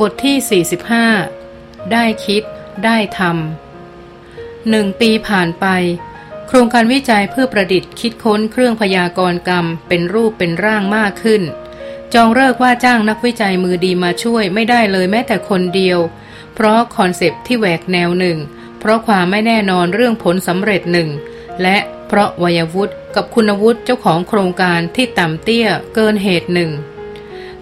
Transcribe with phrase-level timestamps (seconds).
[0.00, 0.64] บทที่
[1.42, 2.42] 45 ได้คิด
[2.84, 5.66] ได้ทำหนึ่งปีผ่านไป
[6.46, 11.42] โครงการวิจัยเพื่อประดิษฐ์คิดค้นเครื่องพยากรณ์กรรม เป็นรูปเป็นร่างมากขึ้น
[12.14, 15.98] จองเลิกว่าจ้างนักวิจัยมือดีมาช่วยไม่ได้เลยแม้แต่คนเดียว
[16.54, 18.38] เพราะคอนเซปที่แหวกแนวหนึ่ง
[18.78, 21.08] เพราะความไม่แน่นอนเรื่องผลสำเร็จหนึ่ง
[21.62, 21.76] และ
[22.08, 26.70] เพราะวัยวุฒิกับคุณวุฒิเจ้าของโครงการที่ต่ำเตี้ยเกินเหตุหนึ่ง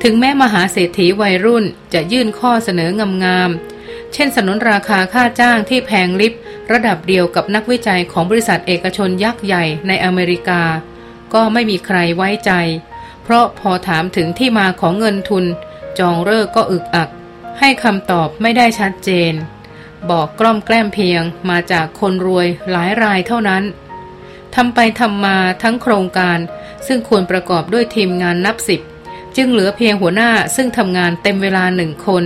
[0.02, 2.90] ถึงแม้มหาเศรษฐีวัยรุ่นจะยื่นข้อเสนอ
[3.24, 6.34] งามๆ เช่นสนนราคาค่าจ้างที่แพงลิบ
[6.72, 10.62] ระดับเดียวกับนักวิจัยของบริษัทเอกชนยักษ์ใหญ่ในอเมริกา
[11.34, 12.52] ก็ไม่มีใครไว้ใจ
[13.22, 15.44] เพราะพอถามถึงที่มาของเงินทุน
[15.98, 17.08] จองเลิกก็อึกอัก
[17.58, 19.32] ให้คำตอบไม่ได้ชัดเจน
[20.10, 23.62] บอกกล้อมแกล้มเพียงมาจากคนรวยหลายรายเท่านั้น
[24.54, 26.38] ทำไปทำมาทั้งโครงการ
[26.86, 28.80] ซึ่งควรประกอบด้วยทีมงานนับสิบ
[29.36, 32.24] จึงเหลือเพียงหัวหน้าซึ่งทำงานเต็มเวลาหนึ่งคน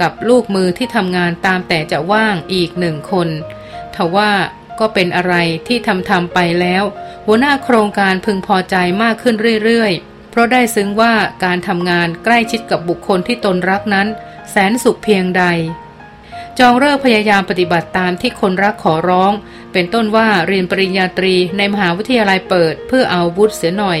[0.00, 3.28] กับลูกมือที่ทำงานตามแต่จะว่างอีกหนึ่งคน
[3.94, 4.32] ทว่า
[4.80, 5.34] ก็เป็นอะไร
[5.66, 6.84] ที่ทำทำไปแล้ว
[7.26, 14.08] หัวหน้าโครงการพึงพอใจมากขึ้นเรื่อยๆ เพราะได้ซึ้งว่าการทำงานใกล้ชิดกับบุคคลที่ตนรักนั้น
[14.50, 15.44] แสนสุขเพียงใด
[16.58, 19.32] จองเลิกพยายามปฏิบัติตามที่คนรักขอร้อง
[19.72, 23.98] เป็นต้นว่าเรียนปริญญาตรีในมหาวิทยาลัยเปิด เพื่อเอาบุตรเสียหน่อย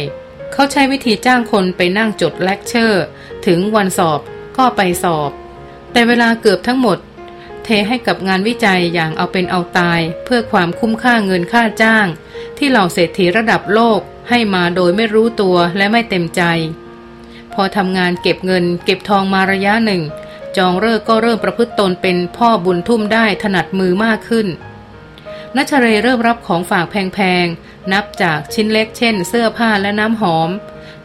[0.52, 3.04] เขาใช้วิธีจ้างคนไปนั่งจดเลคเชอร์
[3.46, 4.20] ถึงวันสอบ
[4.56, 5.30] ก็ไปสอบ
[5.92, 6.98] แต่เวลาเกือบทั้งหมด
[7.64, 12.06] เทให้กับงานวิจัยอย่างเอาเป็นเอาตาย เพื่อความคุ้มค่าเงินค่าจ้าง
[12.58, 16.42] ที่เหล่าเศรษฐีระดับโลกให้มาโดยไม่รู้ตัวและไม่เต็มใจ
[17.54, 20.02] พอทำงานเก็บเงิน เก็บทองมาระยะหนึ่ง
[20.56, 24.46] จองเลิกก็เริ่มประพฤติตนเป็นพ่อบุญทุ่มได้ถนัดมือมากขึ้น
[25.60, 30.50] นัชเรเริ่มรับของฝากแพงๆ นับจากชิ้นเล็กเช่น เสื้อผ้าและน้ำหอม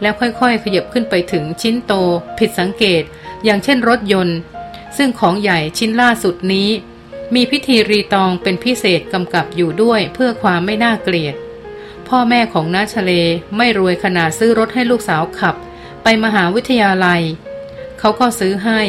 [0.01, 1.93] แล้วค่อยๆ ขยับขึ้นไปถึงชิ้นโต
[2.37, 3.03] ผิดสังเกต
[3.43, 4.37] อย่างเช่นรถยนต์
[4.97, 6.69] ซึ่งของใหญ่ชิ้นล่าสุดนี้
[7.35, 11.35] มีพิธีรีตองเป็นพิเศษกำกับอยู่ด้วยเพื่อความไม่น่าเกลียด
[12.07, 13.11] พ่อแม่ของนาชเล
[13.57, 15.55] ไม่รวยขนาดซื้อรถให้ลูกสาวขับ
[16.03, 17.22] ไปมหาวิทยาลัย
[17.99, 18.81] เขาก็ซื้อให้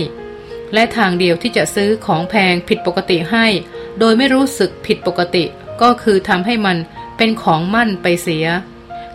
[0.74, 3.46] และทางเดียวที่จะซื้อของแพงผิดปกติให้
[3.98, 5.44] โดยไม่รู้สึกผิดปกติ
[5.82, 6.76] ก็คือทำให้มัน
[7.16, 8.46] เป็นของมั่นไปเสีย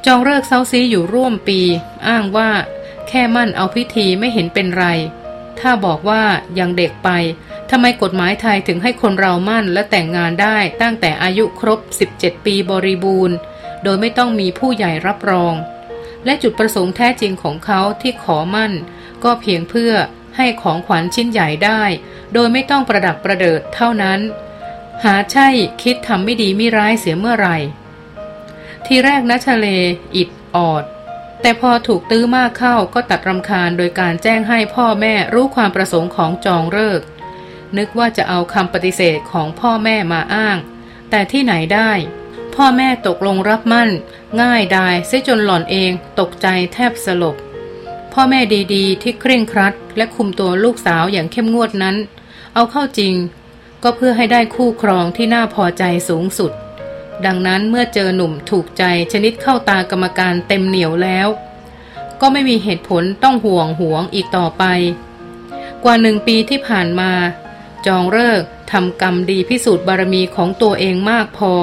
[0.05, 1.59] จองเลิกเซาซีอยู่ร่วมปี
[2.07, 2.49] อ้างว่า
[3.07, 4.85] แค่มั่นเอาพิธีไม่เห็นเป็นไร
[5.59, 6.23] ถ้าบอกว่า
[6.59, 7.09] ยังเด็กไป
[7.69, 11.79] ทำไมกฎหมายไทยถึงให้คนเรามั่นและแต่งงานได้ตั้งแต่อายุครบ
[12.13, 13.35] 17 ปีบริบูรณ์
[13.83, 15.53] โดยไม่ต้องมีผู้ใหญ่รับรอง
[16.25, 18.73] และจุดประสงค์แท้จริงของเขาที่ขอมั่น
[19.23, 19.93] ก็เพียงเพื่อ
[20.37, 21.83] ให้ของขวัญชิ้นใหญ่ได้
[22.33, 24.19] โดยไม่ต้องประดับประเดิดเท่านั้น
[25.03, 25.47] หาใช่
[25.83, 27.57] คิดทำไม่ดีไม่ร้ายเสียเมื่อไหร่
[28.85, 29.67] ทีแรกนัชเล
[30.15, 30.83] อิดออด
[31.41, 37.01] แต่พอถูกตื้อมากเข้าก็ตัดรำคาญโดยการแจ้งให้พ่อแม่รู้ความประสงค์ของจองเลิก
[37.77, 40.57] นึกว่าจะเอาคำปฏิเสธของพ่อแม่มาอ้าง
[41.09, 41.91] แต่ที่ไหนได้
[42.55, 43.89] พ่อแม่ตกลงรับมั่น
[44.41, 47.35] ง่ายดายเสียจนหล่อนเองตกใจแทบสลบ
[48.13, 48.39] พ่อแม่
[48.73, 51.95] ดีๆ ที่เคร่งครัด และคุมตัวลูกสาวอย่างเข้มงวดนั้น
[52.53, 53.13] เอาเข้าจริง
[53.83, 56.51] ก็เพื่อให้ได้คู่ครองที่น่าพอใจสูงสุด
[57.25, 61.27] ดังนั้นเมื่อเจอหนุ่มถูกใจชนิดเข้าตากรรมการเต็มเหนียวแล้ว
[62.21, 64.63] ก็ไม่มีเหตุผลต้องห่วงห่วงอีกต่อไป
[65.83, 67.11] กว่าหนึ่งปีที่ผ่านมา
[67.87, 68.41] จองเลิก
[68.71, 71.53] ทำกรรมดีพิสูจน์บารมีของตัวเองมากพอ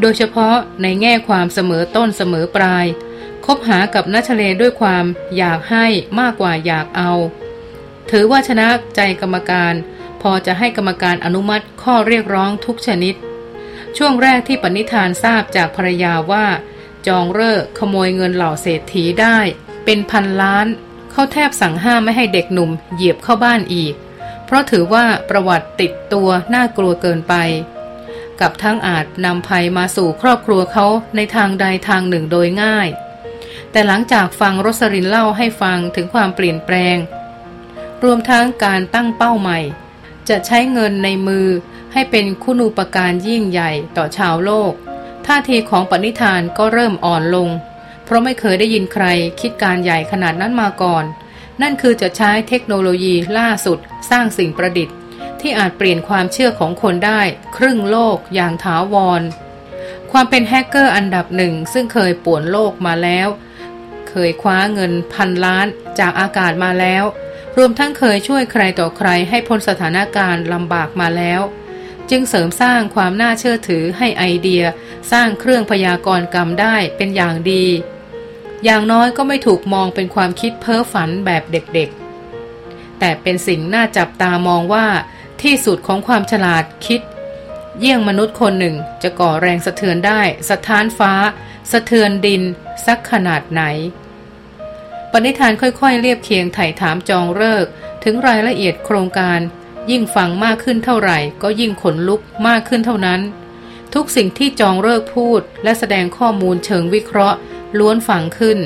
[0.00, 2.86] โดยเฉพาะในแง่ความเสมอต้นเสมอปลาย
[3.44, 5.04] คบหากับนัชเลด้วยความ
[5.36, 5.86] อยากให้
[6.20, 7.12] มากกว่าอยากเอา
[8.10, 9.74] ถือว่าชนะใจกรรมการ
[10.22, 13.14] พอจะให้กรรมการอนุมัติข้อเรียกร้องทุกชนิด
[13.96, 16.46] ช่วงแรกที่ปณิธานทราบจากภรรยาว่า
[17.06, 19.38] จองเลิกขโมยเงินเหล่าเศรษฐีได้
[19.84, 20.66] เป็นพันล้าน
[21.12, 23.94] เขาแทบสั่งห้ามไม่ให้เด็กหนุ่มเหยียบเข้าบ้านอีก
[24.44, 27.34] เพราะถือว่าประวัติติดตัวน่ากลัวเกินไป
[28.40, 30.86] กับทั้งอาจนำภัยมาสู่ครอบครัวเขา
[31.16, 32.88] ในทางใดทางหนึ่งโดยง่าย
[33.70, 36.96] แต่หลังจากฟังรสรินเล่าให้ฟังถึงความเปลี่ยนแปลง
[38.04, 39.58] รวมทั้งการตั้งเป้าใหม่
[40.28, 41.46] จะใช้เงินในมือ
[41.92, 44.72] ให้เป็นคุณูปการยิ่งใหญ่ต่อชาวโลก
[45.26, 47.48] ท่าทีของปณิธานก็เริ่มอ่อนลง
[48.04, 49.06] เพราะไม่เคยได้ยินใคร
[49.40, 51.04] คิดการใหญ่ขนาดนั้นมาก่อน
[51.62, 53.78] นั่นคือจะใช้เทคโนโลยีล่าสุด
[54.10, 54.96] สร้างสิ่งประดิษฐ์
[55.40, 57.20] ที่อาจเปลี่ยนความเชื่อของคนได้
[57.56, 59.22] ครึ่งโลกอย่างถาวร
[60.12, 63.28] ความเป็นแฮกเกอร์อันดับหนึ่งซึ่งเคยป่วนโลกมาแล้ว
[64.10, 65.66] เคยคว้าเงินพันล้าน
[65.98, 67.04] จากอากาศมาแล้ว
[67.58, 71.40] รวมทั้งเคยช่วยใครต่อใครให้พ้นสถานการณ์ลำบากมาแล้ว
[72.10, 74.62] จึงเสริมสร้างความน่าเชื่อถือให้ไอเดีย
[75.12, 77.64] สร้างเครื่องพยากรณ์กรรมได้เป็นอย่างดี
[78.64, 84.86] อย่างน้อยก็ไม่ถูกมองเป็นความคิดเพ้อฝันแบบเด็กๆ แต่เป็นสิ่งน่าจับตามองว่า
[85.42, 87.00] ที่สุดของความฉลาดคิด
[87.78, 91.12] เยี่ยงมนุษย์คนหนึ่งจะก่อแรงสะเทือนได้ สะท้านฟ้า
[91.72, 92.42] สะเทือนดิน
[92.86, 93.62] สักขนาดไหน
[95.12, 97.66] ปณิธานค่อยๆเรียบเคียงไถ่ถามจองเลิก
[98.04, 99.40] ถึงรายละเอียดโครงการ
[99.90, 103.20] ยิ่งฟังมากขึ้นเท่าไหร่ ก็ยิ่งขนลุกมากขึ้นเท่านั้น
[103.94, 107.38] ทุกสิ่งที่จองเลิกพูด และแสดงข้อมูลเชิงวิเคราะห์
[107.78, 108.58] ล้วนฟังขึ้น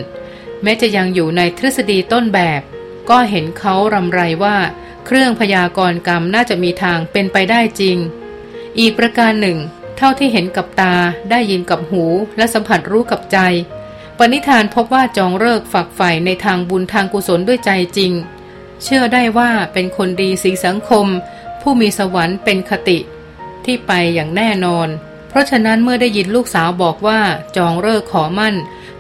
[0.63, 2.61] แม้จะยังอยู่ในทฤษฎีต้นแบบ
[3.11, 4.57] ก็เห็นเขารำไรว่า
[5.07, 7.97] เครื่องพยากรณ์กรรมน่าจะมีทางเป็นไปได้จริง
[8.79, 9.59] อีกประการหนึ่ง
[9.97, 10.95] เท่าที่เห็นกับตา
[11.31, 12.05] ได้ยินกับหู
[12.37, 13.39] และสัมผัสรู้กับใจ
[14.25, 18.13] ปณิธานพบว่าจองเลิกฝักใฝ่ในทางบุญทางกุศลด้วยใจจริง
[18.83, 21.07] เชื่อได้ว่าเป็นคนดีสีสังคม
[21.61, 22.99] ผู้มีสวรรค์เป็นคติ
[23.65, 24.89] ที่ไปอย่างแน่นอน
[25.29, 27.21] เพราะฉะนั้นเมื่อได้ยินลูกสาวบอกว่า
[27.57, 28.55] จองเลิกขอมั่น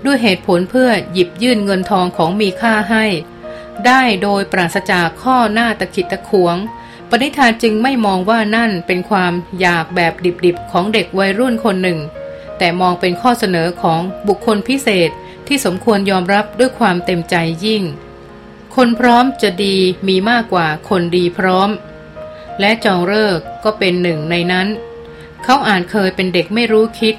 [0.04, 3.04] ด้วยเหตุผลเพื่อหยิบยื่นเงินทองของมีค่าให้
[3.86, 6.56] ได้โดยปราศจากข้อหน้าตะขิดตะขวง
[7.10, 10.12] ปณิธานจึงไม่มองว่านั่นเป็นความอยากแบบ
[10.44, 12.00] ดิบๆของเด็กวัยรุ่นคนหนึ่ง
[12.64, 15.10] แต่มองเป็นข้อเสนอของบุคคลพิเศษ
[15.46, 17.82] ที่สมควรยอมรับด้วยความเต็มใจยิ่ง
[18.76, 19.76] คนพร้อมจะดี
[20.08, 21.70] มีมากกว่าคนดีพร้อม
[22.60, 24.68] และจองเลิกก็เป็นหนึ่งในนั้น
[25.44, 27.14] เขาอ่านเคยเป็นเด็กไม่รู้คิด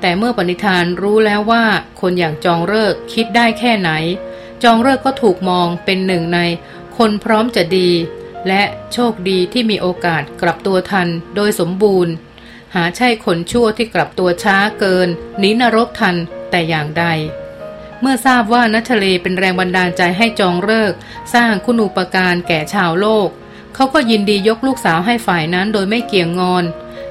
[0.00, 1.64] แต่เมื่อปณิธานรู้แล้วว่า
[2.00, 3.90] คนอย่างจองเลิกคิดได้แค่ไหน
[4.62, 6.40] จองเลิกก็ถูกมองเป็นหนึ่งใน
[6.96, 7.90] คนพร้อมจะดี
[8.48, 8.62] และ
[8.92, 12.14] โชคดีที่มีโอกาสกลับตัวทันโดยสมบูรณ์
[12.74, 15.08] หาใช่คนชั่วที่กลับตัวช้าเกิน
[15.38, 16.16] หนีนรกทัน
[16.50, 17.04] แต่อย่างใด
[18.00, 20.92] เมื่อทราบว่านัทเลเป็นแรงบันดาลใจให้จองเลิก
[21.34, 23.28] สร้างคุณูปการแก่ชาวโลก
[23.74, 26.64] เขาก็ยินดียกลูกสาวให้ฝ่ายนั้นโดยไม่เกี่ยงงอน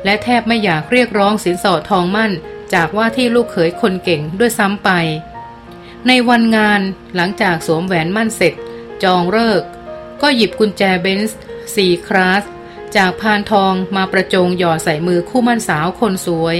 [0.06, 2.32] และแทบไม่อยากเรียกร้องสินสอดทองมั่น
[2.74, 4.90] จากว่าที่ลูกเขยคนเก่งด้วยซ้ำไป
[6.08, 6.82] ในวันงาน
[7.16, 8.54] หลังจากสวมแหวนมั่นเสร็จ
[9.04, 9.62] จองเลิก
[10.22, 11.40] ก็หยิบกุญแจเบนซ์
[11.76, 12.44] สี่คลาส
[12.96, 16.58] จากพานทองมาประจงหย่อใส่มือคู่มั่นสาวคนสวย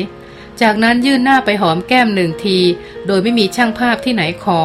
[0.62, 2.58] จากนั้นยื่นหน้าไปหอมแก้มหนึ่งที
[3.08, 4.62] โดยไม่มีช่างภาพที่ไหนขอ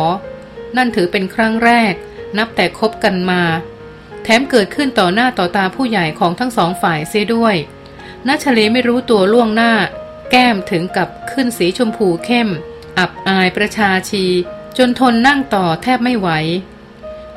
[0.77, 1.93] นั่นถือเป็นครั้งแรก
[2.39, 3.43] นับแต่คบกันมา
[4.23, 7.57] แถมเกิดขึ้นต่อหน้าต่อตาผู้ใหญ่ของทั้งสองฝ่ายเสียด้วย
[8.29, 9.73] นัชเลไม่รู้ตัวล่วงหน้า
[10.31, 12.49] แก้มถึงกับขึ้นสีชมพูเข้ม
[12.99, 14.25] อับอายประชาชี
[14.79, 16.29] จนทนนั่งต่อแทบไม่ไหว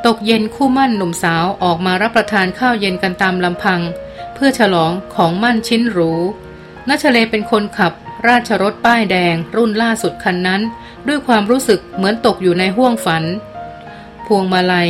[0.06, 3.82] ตกเย็นคู่มั่นหนุ่มสาวออกมารับประทานข้าวเย็นกันตามลำพัง
[4.40, 6.12] พื่อฉลองของมั่นชิ้นหรู
[6.90, 7.94] นัชเลเป็นคนขับ
[8.28, 10.62] ราชรถป้ายแดงรุ่นล่าสุดคันนั้น
[11.08, 13.24] ด้วยความรู้สึกเหมือนตกอยู่ในห้วงฝัน
[14.26, 14.90] พวงมาลัย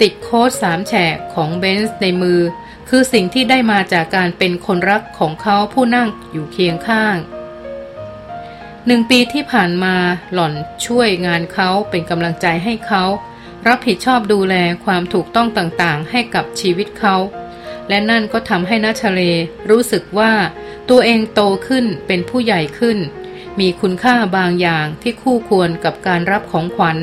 [0.00, 2.40] ติดโค้ดสามแฉกของเบนซ์ในมือ
[2.88, 7.16] คือสิ่งที่ได้มาจากการเป็นคนรักของเขาผู้นั่งอยู่เคียงข้าง
[8.86, 9.96] หนึ่งปีที่ผ่านมา
[10.32, 10.54] หล่อน
[10.86, 13.04] ช่วยงานเขาเป็นกำลังใจให้เขา
[13.68, 14.54] รับผิดชอบดูแล
[14.84, 17.16] ความถูกต้องต่างๆ ให้กับชีวิตเขา
[17.90, 19.20] และนั่นก็ทำให้นัชเล
[19.70, 20.32] รู้สึกว่า
[20.90, 22.98] ตัวเองโตขึ้นเป็นผู้ใหญ่ขึ้น
[23.60, 26.98] มีคุณค่าบางอย่างที่คู่ควรกับการรับของขวัญ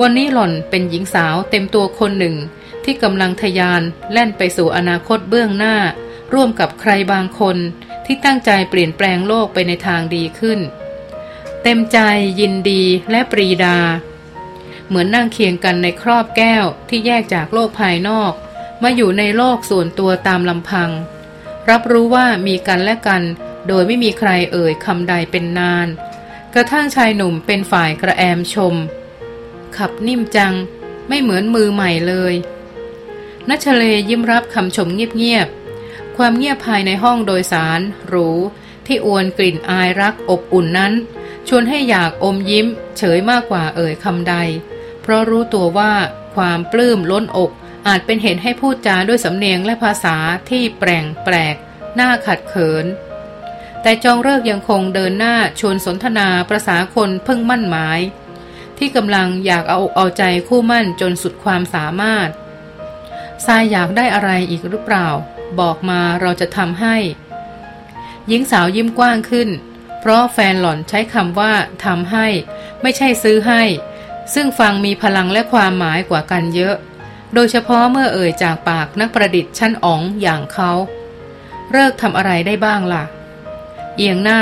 [0.00, 2.36] วันนี้หล่อนเป็นหญิงสาวเต็มตัวคนหนึ่ง
[2.84, 3.82] ที่กำลังทยาน
[4.12, 5.76] แล่นไปสู่อนาคตเบื้องหน้า
[6.34, 7.56] ร่วมกับใครบางคน
[8.06, 10.60] ที่ตั้งใจเปลี่ยนแปลงโลกไปในทางดีขึ้น
[11.62, 11.98] เต็มใจ
[12.40, 13.78] ยินดีและปรีดา
[14.88, 18.32] เหมือนนั่งเคียงกันในครอบแก้วที่แยกจากโลกภายนอก
[18.82, 20.90] มาอยู่ในโลกส่วนตัวตามลำพัง
[21.70, 23.22] รับรู้ว่ามีกันและกัน
[23.68, 25.88] โดยไม่มีใครเอ่ยคำใดเป็นนาน
[26.54, 28.74] กระทั่งชายหนุ่มเป็นฝ่ายกระแอมชม
[29.76, 30.54] ขับนิ่มจัง
[31.08, 32.34] ไม่เหมือนมือใหม่เลย
[33.48, 38.28] นัชเลยิ้มรับคำชมเงียบๆ ความเงียบภายในห้องโดยสารหรู
[38.86, 40.92] ที่อวนกลิ่นอายรักอบอุ่นนั้น
[41.48, 42.66] ชวนให้อยากอมยิ้ม
[42.98, 44.34] เฉยมากกว่าเอ่ยคำใด
[45.02, 45.92] เพราะรู้ตัวว่า
[46.34, 47.50] ความปลื้มล้นอก
[47.86, 50.16] อาจเป็นเหตุให้พูดจาด้วยสำเนียงและภาษา
[50.50, 51.54] ที่แปลงแปลก
[51.96, 52.86] หน่าขัดเขิน
[53.82, 58.00] แต่จองเลิกยังคงเดินหน้าชวนสนทนาประษาคนเพิ่งมั่นหมาย
[58.78, 62.28] ที่กำลังอยากเอาอกเอาใจคู่มั่นจนสุดความสามารถ
[63.46, 65.08] ทรายอยากได้อะไรอีกหรือเปล่า
[65.60, 66.96] บอกมาเราจะทำให้
[68.28, 69.48] หญิงสาวยิ้มกว้างขึ้น
[70.00, 71.52] เพราะแฟนหล่อนใช้คำว่า
[71.84, 72.26] ทำให้
[72.82, 73.62] ไม่ใช่ซื้อให้
[74.34, 76.76] ซึ่งฟังมีพลังและความหมายกว่ากันเยอะ
[77.38, 80.72] โดยเฉพาะเมื่อเอ่ยจากปากนักประดิษฐ์ชั้นอ๋องอย่างเขา
[81.72, 83.04] เลิกทำอะไรได้บ้างล่ะ
[83.96, 84.40] เอียงหน้า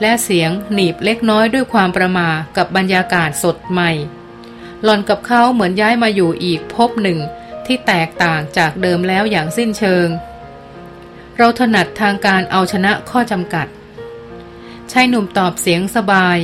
[0.00, 3.90] และเสียงหนีบเล็กน้อยด้วยความประมากับบรรยากาศสดใหม่
[4.82, 7.18] หล่อนกับเขาเหมือนย้ายมาอยู่อีกพบหนึ่ง
[7.66, 10.08] ที่แตกต่างจากเดิมแล้วอย่างสิ้นเชิง
[11.36, 13.66] เราถนัดทางการเอาชนะข้อจำกัด
[14.92, 16.38] ชายหนุ่มตอบเสียงสบาย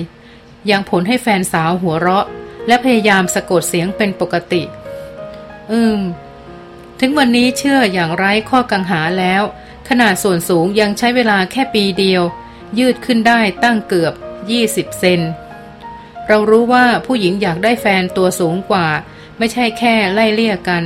[0.70, 2.26] ยังผลให้แฟนสาวหัวเราะ
[2.66, 4.64] และพยายามสะกดเสียงเป็นปกติ
[5.73, 6.00] อืม
[7.00, 9.42] ถึงวันนี้เชื่ออย่างไร้ข้อกังหาแล้ว
[9.88, 12.23] ขนาดส่วนสูงยังใช้เวลาแค่ปีเดียว
[12.78, 14.14] ยืดขึ้นได้ตั้งเกือบ
[14.56, 15.21] 20 เซน
[16.28, 18.88] เรารู้ว่าผู้หญิงอยากได้แฟนตัวสูงกว่า
[19.38, 20.85] ไม่ใช่แค่ไล่เลี่ยกัน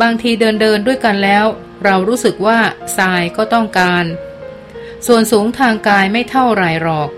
[0.00, 1.44] บางทีเดินเดินด้วยกันแล้ว
[1.84, 2.58] เรารู้สึกว่า
[2.96, 4.04] ทรายก็ต้องการ
[5.06, 7.10] ส่วนสูงทางกายไม่เท่าไรหรอก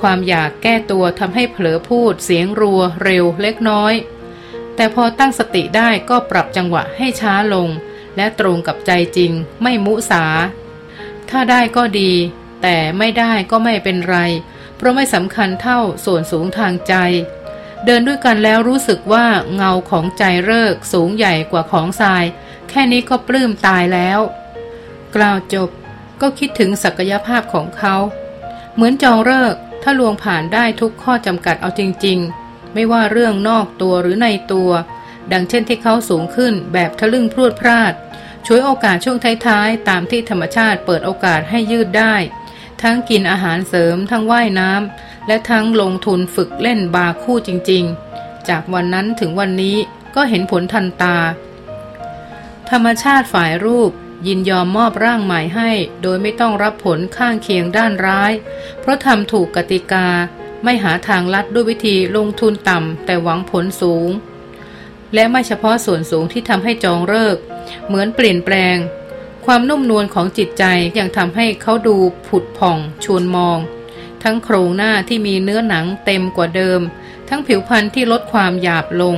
[0.00, 3.94] ความอยากแก้ตัวทำให้เผลอพูดเสียงรัวเร็วเล็กน้อย
[4.78, 7.68] แต่พอตั้งสติได้ก็ปรับจังหวะให้ช้าลง
[8.16, 9.32] และตรงกับใจจริง
[9.62, 10.24] ไม่มุสา
[11.30, 12.12] ถ้าได้ก็ดี
[12.62, 14.18] แต่ไม่ได้ก็ไม่เป็นไร
[14.76, 16.94] เพราะไม่สำคัญเท่าส่วนสูงทางใจ
[17.84, 22.24] เดินด้วยกันแล้วรู้สึกว่าเงาของใจเลิกสูงใหญ่กว่าของทราย
[22.68, 24.20] แค่นี้ก็ปลื้มตายแล้ว
[25.16, 25.68] กล่าวจบ
[26.20, 27.96] ก็คิดถึงศักยภาพของเขา
[28.74, 32.37] เหมือนจองเลิกถ้าลวงผ่านได้ทุกข้อจำกัดเอาจริง ๆ
[32.74, 34.70] ไม่ว่าเรื่องนอกตัวหรือในตัว
[35.32, 37.92] ดังเช่นที่เขาสูงขึ้นแบบทะลึ่งพรวดพลาด
[38.46, 42.14] ช่วยโอกาสช่วงท้ายๆ ตามที่ธรรมชาติเปิดโอกาสให้ยืดได้
[42.82, 49.76] ทั้งกินอาหารเสริม ทั้งว่ายน้ำและทั้งลงทุนฝึกเล่นบาคู่จริงๆ จากวันนั้นถึงวันนี้
[50.14, 51.16] ก็เห็นผลทันตา
[52.70, 53.90] ธรรมชาติฝ่ายรูป
[54.26, 55.70] ยินยอมมอบร่างใหม่ให้
[56.02, 58.32] โดยไม่ต้องรับผลข้างเคียงด้านร้าย
[58.80, 60.06] เพราะทำถูกกติกา
[60.64, 64.08] ไม่หาทางลัดด้วยวิธีลงทุนต่ำแต่หวังผลสูง
[65.14, 67.36] และไม่เฉพาะส่วนสูงที่ทำให้จองเลิก
[67.86, 68.76] เหมือนเปลี่ยนแปลง
[69.46, 70.64] ความนุ่มนวลของจิตใจ
[70.98, 71.96] ยังทำให้เขาดู
[72.28, 73.58] ผุดผ่องชวนมอง
[74.22, 76.80] ทั้งโครงหน้าที่มีเนื้อหนังเต็มกว่าเดิม
[77.28, 79.16] ทั้งผิวพรรณที่ลดความหยาบลง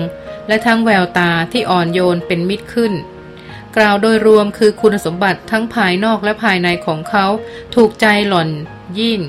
[0.48, 2.92] และทั้งแววตาที่อ่อนโยนเป็นมิตรขึ้น
[3.76, 7.26] กล่าวโดยรวมคือคุณสมบัติทั้งภายนอกและภายในของเขา
[7.74, 8.48] ถูกใจหล่อน
[9.00, 9.20] ยิ่ง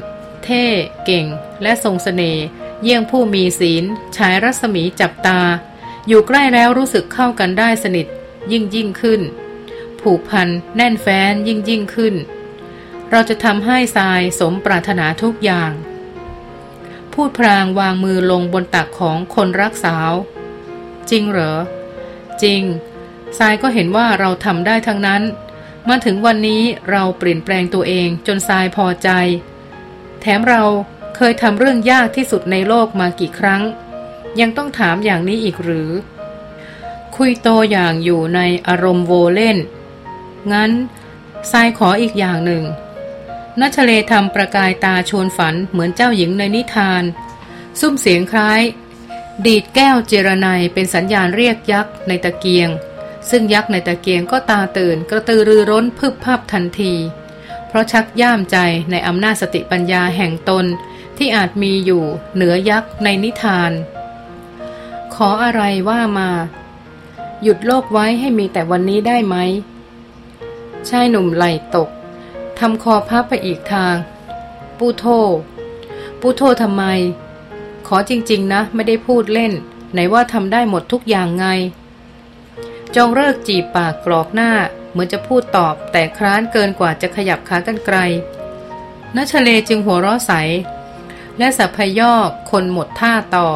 [0.45, 0.65] เท่
[1.05, 1.25] เก่ง
[1.61, 2.43] และทรงสเสน่ห์
[2.81, 3.83] เยี่ยงผู้มีศีล
[4.15, 5.39] ฉายรัศมีจับตา
[6.07, 8.07] อยู่ใกล้แล้วรู้สึกเข้ากันได้สนิท
[8.51, 9.21] ยิ่งยิ่งขึ้น
[10.01, 12.15] ผูกพันแน่นแฟ้นยิ่งยิ่งขึ้น
[13.11, 15.71] เราจะทำให้ทรายสมปรารถนาทุกอย่าง
[17.13, 20.11] พูดพรางวางมือลงบนตักของคนรักสาว
[21.09, 21.53] จริงเหรอ
[22.43, 22.61] จริง
[23.37, 25.23] ทรายก็เห็นว่าเราทำได้ทั้งนั้น
[25.89, 29.09] มาถึงวันนี้เราเปลี่ยนแปลงตัวเองจนทรายพอใจ
[30.21, 30.63] แถมเรา
[31.15, 33.61] เคยทำเรื่องยากที่สุดในโลกมากี่ครั้ง
[34.39, 35.91] ยังต้องถามอย่างนี้อีกหรือ
[37.15, 39.57] คุยโตอย่างอยู่ในอารมณ์โวเล่น
[40.51, 40.71] งั้น
[41.51, 42.63] ทรายขออีกอย่างหนึ่ง
[43.59, 47.03] นัชเลทำประกายตาชวนฝันเหมือนเจ้าหญิงในนิทาน
[47.79, 48.61] ซุ้มเสียงคล้าย
[49.45, 52.69] ดีดแก้วเจรไนเป็นสัญญาณเรียกยักษ์ในตะเกียง
[53.29, 56.93] ซึ่งยักษ์ในตะเกียงก็ตาตื่นกระตือรือร้นพึบพับทันที
[57.71, 58.57] เพราะชักย่ามใจ
[58.91, 60.65] ในอำนาจสติปัญญาแห่งตน
[61.17, 62.03] ที่อาจมีอยู่
[62.35, 63.71] เหนือยักษ์ในนิทาน
[65.13, 66.29] ขออะไรว่ามา
[67.43, 69.35] หยุดโลกไว้ให้มีแต่วันนี้ได้ไหม
[70.89, 71.89] ชายหนุ่มไหลตก
[72.59, 73.95] ทำคอพับไปอีกทาง
[74.77, 75.03] ปูโท
[76.19, 76.83] ปูโททำไม
[77.87, 79.53] ขอจริงๆนะ ไม่ได้พูดเล่น
[79.93, 81.45] ไหนว่าทำได้หมดทุกอย่างไง
[82.95, 84.51] จองเลิกจีบปากกรอกหน้า
[84.91, 87.97] เหมือนจะพูดตอบแต่คร้านเกินกว่าจะขยับขากันไกล
[89.15, 90.31] นัชเลจึงหัวเราะใส
[91.37, 93.47] และสัพพยอกคนหมดท่าต่อ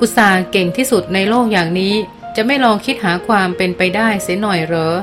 [0.00, 1.94] อุตสาห์เก่งที่สุดในโลกอย่างนี้
[2.36, 4.94] จะไม่ลองคิดหาความเป็นไปได้เสียหน่อยเหรอ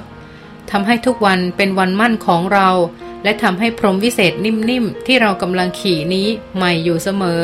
[0.72, 2.70] ทำให้ทุกวันเป็นวันมั่นของเรา
[3.24, 7.42] และทำให้พรหมวิเศษนิ่มๆ ที่เรากำลังขี่นี้ใหม่อยู่เสมอ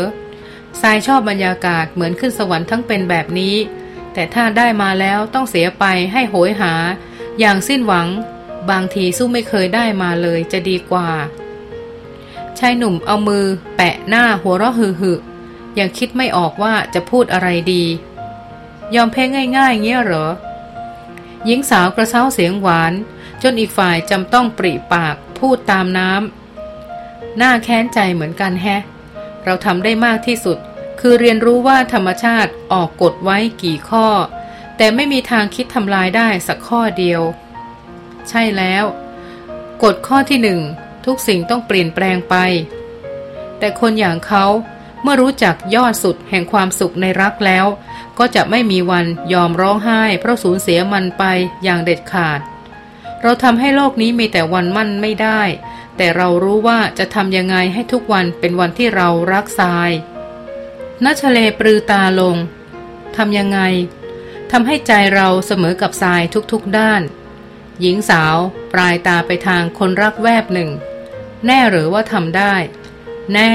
[0.82, 3.56] ทรายชอบบรรยากาศเหมือนขึ้นสวรรค์ทั้งเป็นแบบนี้
[4.14, 6.74] แต่ถ้าได้มาแล้วต้องเสียไปให้โหยหา
[7.40, 8.08] อย่างสิ้นหวัง
[8.70, 11.10] บางทีสู้ไม่เคยได้มาเลยจะดีกว่า
[12.60, 15.14] ชายหนุ่มเอามือ แปะหน้าหัวเราะหึหึ
[15.80, 17.84] ยังคิดไม่ออกว่าจะพูดอะไรดี
[18.96, 19.24] ยอมแพ้
[19.58, 20.28] ง่ายๆเงี้ยเหรอ
[21.46, 22.94] หญิงสาวกระเซ้าเสียงหวาน
[23.44, 28.82] จนอีกฝ่ายจำต้องปริปากพูดตามน้ำหน้าแค้นใจเหมือนกันแฮะ
[29.44, 30.58] เราทำได้มากที่สุด
[31.00, 34.08] คือเรียนรู้ว่าธรรมชาติออกกฎไว้กี่ข้อ
[34.82, 37.22] แต่ไม่มีทางคิดทำลายได้สักข้อเดียว
[38.30, 38.84] ใช่แล้ว
[39.84, 40.62] กฎข้อที่หนึ่ง
[41.06, 42.36] ทุกสิ่งต้องเปลี่ยนแปลงไป
[43.60, 44.46] แต่คนอย่างเขา
[45.02, 47.66] เมื่อรู้จักยอดสุดแห่งความสุขในรักแล้ว
[48.20, 51.24] ก็จะไม่มีวันยอมร้องไห้ เพราะสูญเสียมันไป
[51.64, 52.40] อย่างเด็ดขาด
[53.22, 55.42] เราทำให้โลกนี้มีแต่วันมั่นไม่ได้
[55.98, 59.90] แต่เรารู้ว่าจะทำยังไงให้ทุกวันเป็นวันที่เรารักทราย
[61.04, 62.36] นัชเลปรือตาลง
[63.16, 63.60] ทำยังไง
[64.52, 67.02] ทำให้ใจเราเสมอกับทรายทุกๆด้าน
[67.82, 68.36] หญิงสาว
[68.74, 70.70] ปลายตาไปทางคนรักแวบหนึ่ง
[71.46, 72.54] แน่หรือว่าทำได้
[73.34, 73.54] แน่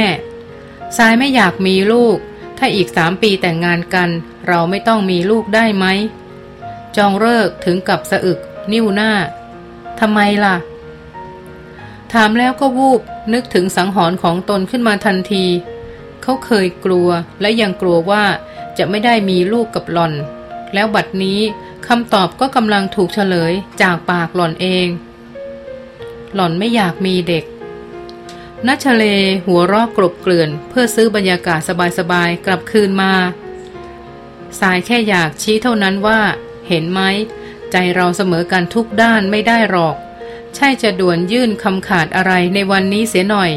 [0.97, 2.17] ทรายไม่อยากมีลูก
[2.59, 4.11] ถ้าอีกสามปีแต่งงานกัน
[4.49, 5.87] เราไม่ต้องมีลูกได้ไหม
[6.97, 8.39] จองเลิกถึงกับสะอึก
[8.73, 9.13] นิ้วหน้า
[10.01, 10.57] ทำไมล่ะ
[12.13, 13.01] ถามแล้วก็วูบ
[13.33, 15.45] นึกถึงสังหรณ์ของตนขึ้นมาทันที
[16.23, 17.09] เขาเคยกลัว
[17.41, 18.25] และยังกลัวว่า
[18.79, 20.13] จะไม่ได้มีลูกกับหลอน
[20.75, 21.41] แล้วบัดนี้
[21.87, 23.53] คำตอบก็กำลังถูกเฉลย
[23.83, 24.89] จากปากหล่อนเอง
[26.35, 27.45] หล่อนไม่อยากมีเด็ก
[28.67, 29.05] นัชเล
[29.47, 31.61] หัวรอกกรบเกลื่อน เพื่อซื้อบรรยากาศ
[31.99, 33.13] สบายๆกลับคืนมา
[34.61, 36.21] สายแค่อยากชี้เท่านั้นว่า
[36.69, 37.01] เห็นไหม
[37.73, 39.97] ใจเราเสมอกันทุกด้านไม่ได้หรอก
[40.55, 43.51] ใช่จะด่วนยื่นคำขาดอะไรในวันนี้เสียหน่อย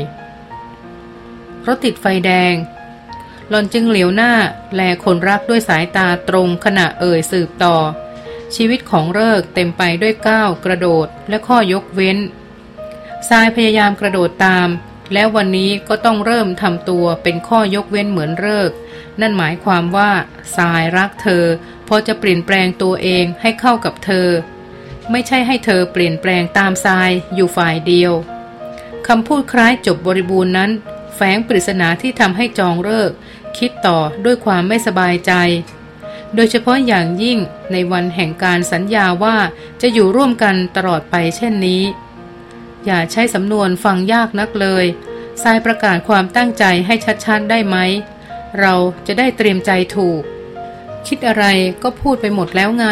[1.68, 2.54] รถติดไฟแดง
[3.50, 4.34] หลอนจึงเหลียวหน้า
[4.76, 7.76] แลคนรักด้วยสายตาตรงขณะเอ่ยสืบต่อ
[8.56, 12.18] ชีวิตของเลิกเต็มไปด้วยก้าวกระโดดและข้อยกเว้น
[13.30, 14.68] ทรายพยายามกระโดดตาม
[15.14, 18.72] แล้ววันนี้ก็ต้องเริ่มทำตัวเป็นข้อยกเว้นเหมือนเลิก
[19.22, 20.12] นั่นหมายความว่า
[20.58, 21.44] สายรักเธอ
[21.88, 24.28] พอจะเปลี่ยนแปลงตัวเองให้เข้ากับเธอ
[25.12, 28.14] ไม่ใช่ให้เธอเปลี่ยนแปลงตามทรายอยู่ฝ่ายเดียว
[29.08, 30.72] คำพูดคล้ายจบบริบูรณ์นั้น
[31.16, 33.12] แฝงปริศนาที่ทำให้จองเลิก
[33.60, 35.34] คิดต่อด้วยความไม่สบายใจ
[36.36, 37.38] โดยเฉพาะอย่างยิ่ง
[37.72, 39.38] ในวันแห่งการสัญญาว่า
[39.82, 41.84] จะอยู่ร่วมกันตลอดไปเช่นนี้
[42.86, 44.86] อย่าใช้สำนวนฟังยากนักเลย
[45.44, 46.96] ทรายประกาศความตั้งใจให้
[47.26, 47.78] ชัดๆได้ไหม
[48.60, 48.74] เรา
[49.08, 50.22] จะได้เตรียมใจถูก
[51.08, 51.46] คิดอะไร
[51.84, 52.86] ก็พูดไปหมดแล้วไง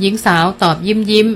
[0.00, 1.28] หญิงสาวตอบยิ้มยิ้ม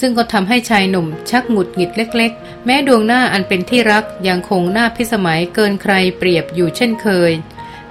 [0.00, 7.32] ซึ่งก็ทำให้ชายหนุ่มชักหงุดหงิดเล็ก ๆ แม้ดวงหน้าอันเป็นที่รักยังคงหน้าพิสมัยเกินใครเปรียบอยู่เช่นเคย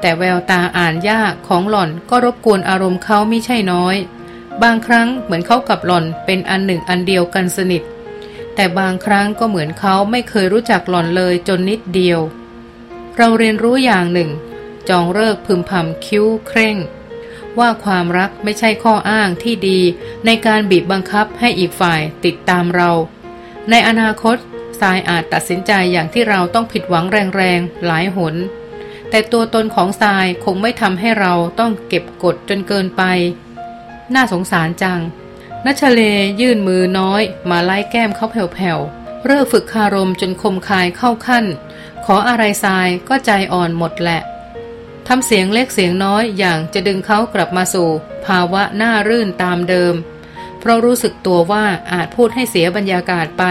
[0.01, 3.96] แต่แววตาอ่านยากของหล่อนก็รบกวนอารมณ์เขาไม่ใช่น้อย
[4.63, 7.84] บางครั้งเหมือนเขากับหล่อนเป็นอันหนึ่งอันเดียวกันสนิท
[8.56, 12.20] แต่บางครั้งก็เหมือนเขาไม่เคยรู้จักหล่อนเลยจนนิดเดียว
[13.18, 14.30] เราเรียนรู้อย่างหนึ่ง
[14.89, 16.77] จองเลิกพึมพำคิ้วเคร่ง
[17.60, 19.80] ว่าความรักไม่ใช่ข้ออ้างที่ดี
[20.25, 22.92] ในการบีบบังคับให้อีกฝ่ายติดตามเรา
[23.70, 24.38] ในอนาคต
[24.80, 28.36] ทรายอาจตัดสินใจอย่างที่เราต้องผิดหวังแรงๆหลายหน
[29.10, 33.04] แต่ตัวตนของทรายคงไม่ทำให้เราต้องเก็บกดจนเกินไป
[34.13, 35.00] น่าสงสารจัง
[35.65, 36.02] นัชเล
[36.41, 41.46] ยื่นมือน้อย มาไล่แก้มเขาแผ่วๆ เริ่ฝึกคารมจนคมคายเข้าขั้น
[42.06, 44.22] ขออะไรทรายก็ใจอ่อนหมดแหละ
[45.08, 47.89] ทำเสียงเล็กเสียงน้อยอย่างจะดึงเขากลับมาสู่
[48.26, 49.93] ภาวะหน้ารื่นตามเดิม
[50.60, 53.43] เพราะรู้สึกตัวว่าอาจพูดให้เสียบรรยากาศไป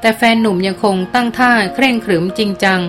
[0.00, 2.80] แต่แฟนหนุ่มยังคงตั้งท่าเคร่งขรึมจริงจัง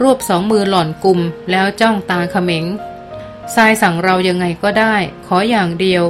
[0.00, 2.64] รวบสองมือหล่อนกลุ่มแล้วจ้องตาเขม็ง
[3.54, 4.94] ทรายสั่งเรายังไงก็ได้
[5.26, 6.04] ขออย่างเดียว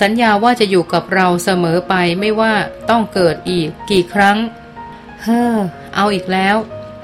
[0.00, 2.54] สัญญาว่าจะอยู่กับเราเสมอไปไม่ว่า
[2.90, 4.38] ต้องเกิดอีกกี่ครั้ง
[5.22, 5.56] เฮ้อ
[5.96, 6.56] เอาอีกแล้ว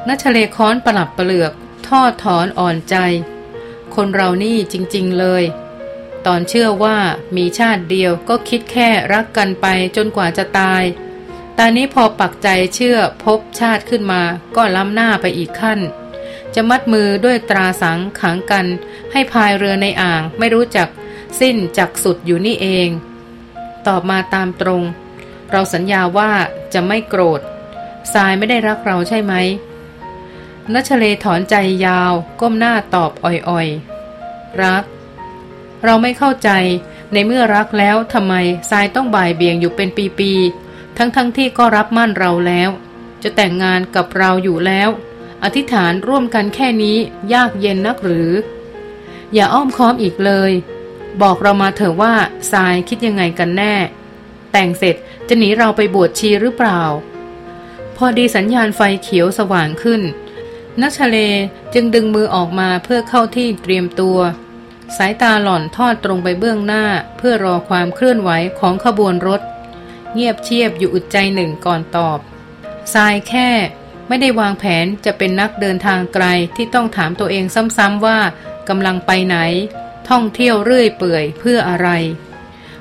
[0.08, 1.52] นัชเลค้อนประหลับประเหลือก
[1.88, 2.96] ทอดถอนอ่อนใจ
[3.94, 5.44] คนเรานี่จริง ๆ เลย
[6.26, 6.98] ตอนเชื่อว่า
[7.36, 10.82] มีชาติเดียวก็คิดแค่รักกันไปจนกว่าจะตาย
[11.58, 14.22] ตอนนี้พอปักใจเชื่อพบชาติขึ้นมา
[14.56, 15.80] ก็ล้ำหน้าไปอีกขั้น
[16.58, 18.66] จะมัดมือด้วยตราสังขังกัน
[19.12, 20.88] ให้พายเรือในอ่างไม่รู้จัก
[21.40, 22.88] สิ้นจากสุดอยู่นี่เอง
[23.86, 24.82] ตอบมาตามตรง
[25.50, 26.32] เราสัญญาว่า
[26.74, 27.40] จะไม่โกรธ
[28.12, 29.34] ทรายไม่ได้รักเราใช่ไหม
[30.72, 31.54] นัชเลถอนใจ
[31.86, 34.84] ยาว ก้มหน้าตอบอ่อยๆ รัก
[35.84, 36.50] เราไม่เข้าใจ
[37.12, 38.34] ในเมื่อรักแล้วทำไม
[38.70, 39.88] ทรายต้องบ่ายเบี่ยงอยู่เป็น
[40.18, 42.70] ปีๆทั้งๆทที่ก็รับมั่นเราแล้ว
[43.22, 44.88] จะแต่งงานกับเราอยู่แล้ว
[45.44, 46.96] อธิษฐานร่วมกันแค่นี้
[47.32, 48.30] ยากเย็นนักหรือ
[49.34, 50.52] อย่าอ้อมค้อมอีกเลย
[51.22, 52.14] บอกเรามาเถอะว่า
[52.52, 53.74] ทรายคิดยังไงกันแน่
[54.52, 54.96] แต่งเสร็จ
[55.28, 56.82] จะหนีเราไปบวชชีหรือเปล่า
[57.96, 60.02] พอดีสัญญาณไฟเขียวสว่างขึ้น
[60.80, 61.16] นัชเล
[61.74, 64.18] จึงดึงมือออกมาเพื่อเข้าที่เตรียมตัว
[64.96, 66.84] สายตาหล่อนทอดตรงไปเบื้องหน้า
[67.18, 69.40] เพื่อรอความเคลื่อนไหวของขบวนรถ
[70.14, 72.18] เงียบเชียบอยู่อึดใจหนึ่งก่อนตอบ
[72.94, 73.48] ทรายแค่
[74.08, 77.44] ไม่ได้วางแผนจะเป็นนักเดินทางไกลที่ต้องถามตัวเอง
[77.76, 78.18] ซ้ำๆว่า
[78.68, 79.36] กำลังไปไหน
[80.08, 81.88] ท่องเที่ยวเรื่อยเปื่อยเพื่ออะไร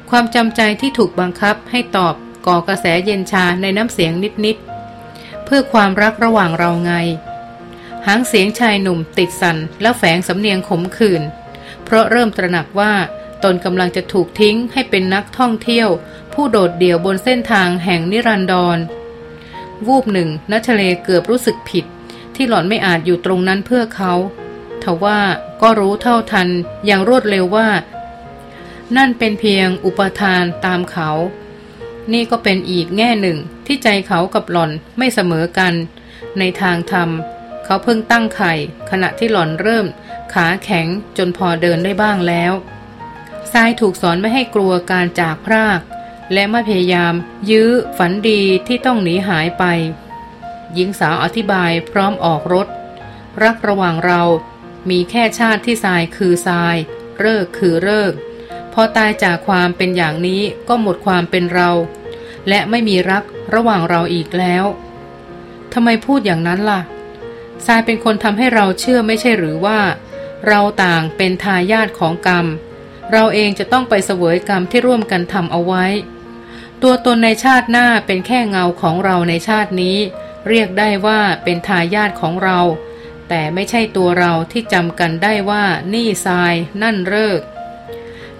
[0.09, 2.15] ความจำใจที่ถูกบังคับให้ตอบ
[2.47, 4.13] ก่อกระแสเย็นชาในน้ำเสียง
[4.45, 6.93] นิดๆ เพื่อความรักระหว่างเราไง
[8.05, 11.23] หางเสียงชายหนุ่มติดสันแล้วแฝงสำเนียงขมขื่น
[11.83, 12.93] เพราะเริ่มตระหนักว่า
[13.43, 15.89] ตนกำลังจะถูกทิ้งให้เป็นนักท่องเที่ยว
[16.33, 18.77] ผู้โดดเดี่ยวบนเส้นทางแห่งนิรันดร
[19.87, 21.85] วูบหนึ่งนัชเลเกือบรู้สึกผิด
[22.35, 24.13] ที่หล่อนไม่อาจอยู่ตรงนั้นเพื่อเขา
[24.83, 25.19] ทว่า
[25.61, 26.49] ก็รู้เท่าทัน
[26.85, 27.69] อย่างรวดเร็วว่า
[28.97, 31.09] นั่นเป็นเพียงอุปทานตามเขา
[32.13, 35.73] นี่ก็เป็นอีกแง่หนึ่งที่ใจเขากับหล่อนไม่เสมอกัน
[36.39, 37.09] ในทางธรรม
[37.65, 38.53] เขาเพิ่งตั้งไข่
[38.91, 39.85] ขณะที่หล่อนเริ่ม
[40.33, 42.53] ขาแข็งจนพอเดินได้บ้างแล้ว
[43.53, 45.81] ทรายถูกสอนไม่ให้กลัวการจากพราก
[46.33, 47.13] และไม่พยายาม
[47.49, 49.63] ยื้อฝันดีที่ต้องหนีหายไป
[50.73, 52.67] หญิงสาวอธิบายพร้อมออกรถ
[53.43, 54.21] รักระหว่างเรา
[54.89, 56.75] มีแค่ชาติที่ทรายคือทราย
[57.19, 58.13] เลิกคือเลิก
[58.73, 61.69] พอตายจากความเป็นอย่างนี้ก็หมดความเป็นเรา
[62.49, 63.23] และไม่มีรัก
[63.55, 64.65] ระหว่างเราอีกแล้ว
[65.73, 66.81] ทำไมพูดอย่างนั้นล่ะ
[67.65, 69.79] ทรายเป็นคนทำให้เราเชื่อไม่ใช่หรือว่า
[70.47, 72.45] เราต่างเป็นทายาทของกรรม
[73.11, 75.85] เราเองจะต้องไปเสวยกรรมที่ร่วมกันทำเอาไว้
[76.81, 79.97] ตัวตนในชาติหน้าเป็นแค่เงาของเราในชาตินี้
[80.49, 82.59] เรียกได้ว่าเป็นทายาทของเรา
[83.29, 87.41] แต่ไม่ใช่ตัวเราที่จำกันได้ว่านี่ทรายนั่นเลิก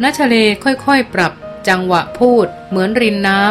[0.02, 1.34] นัชเลค่อยๆปรับ
[1.68, 3.42] จังหวะพูดเหมือนรินน้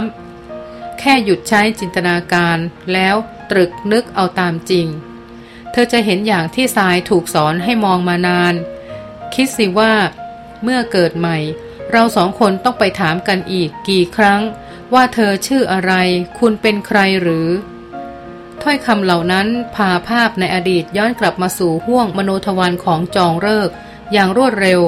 [0.45, 2.59] ำแค่หยุดใช้จินตนาการ
[2.93, 3.15] แล้ว
[3.51, 4.87] ตรึกนึกเอาตามจริง
[5.73, 8.55] เธอจะเห็นอย่างที่ทรายถูกสอนให้มองมานาน
[9.35, 9.95] คิดสิว่า
[10.63, 11.39] เมื่อเกิดใหม่
[11.91, 14.41] เราสองคนต้องไปถามกันอีกกี่ครั้ง
[14.95, 15.93] ว่าเธอชื่ออะไร
[16.39, 17.49] คุณเป็นใครหรือ
[18.63, 23.71] ถ้อยคำเหล่านั้นพาภาพในอดีตย้อนกลับมาสู่ห่วงมโนทวันของจองเลิก
[24.13, 24.81] อย่างรวดเร็ว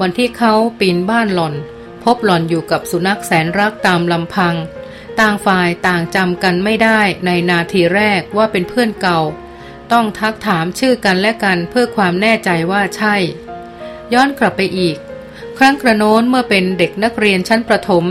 [0.00, 1.54] วันที่เขาปีนบ้านหล่อน
[2.04, 4.54] พบหล่อนอยู่กับสุนัขแสนรักตามลำพัง
[5.20, 9.20] ต่างฝ่ายต่างจำกันไม่ได้ในนาทีแรกว่าเป็นเพื่อนเก่า
[9.92, 13.14] ต้องทักถามชื่อกันและกันเพื่อความแน่ใจว่าใช่
[14.12, 14.96] ย้อนกลับไปอีก
[15.58, 18.04] ครั้งกระโน้นเมื่อเป็นเด็กนักเรียนชั้นประถม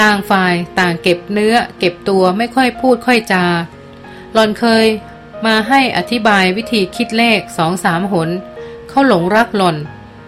[0.00, 3.44] ต่างฝ่ายต่างเก็บเนื้อ เก็บตัวไม่ค่อยพูดค่อยจา
[4.32, 4.86] หลอนเคย
[5.46, 8.30] มาให้อธิบายวิธีคิดเลขสองสามหน
[8.88, 9.76] เขาหลงรักหลอน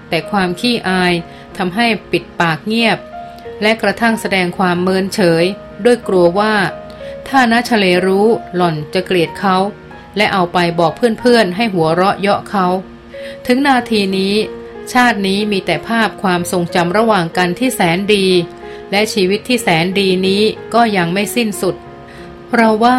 [0.09, 1.13] แต่ความขี้อาย
[1.57, 2.99] ทำให้ปิดปากเงียบ
[3.63, 5.45] และกระทั่งแสดงความเมินเฉย
[5.85, 6.55] ด้วยกลัวว่า
[7.29, 9.57] ถ้านาชเลรู้หล่อนจะเกลียดเขา
[10.17, 12.67] และเอาไปบอกเพื่อนๆ ให้หัวเราะเยาะเขา
[13.47, 14.35] ถึงนาทีนี้
[14.93, 18.27] ชาตินี้มีแต่ภาพความทรงจำระหว่างกันที่แสนดี
[18.93, 20.43] และชีวิตที่แสนดีนี้
[20.75, 21.77] ก็ยังไม่สิ้นสุด
[22.57, 22.99] เราว่า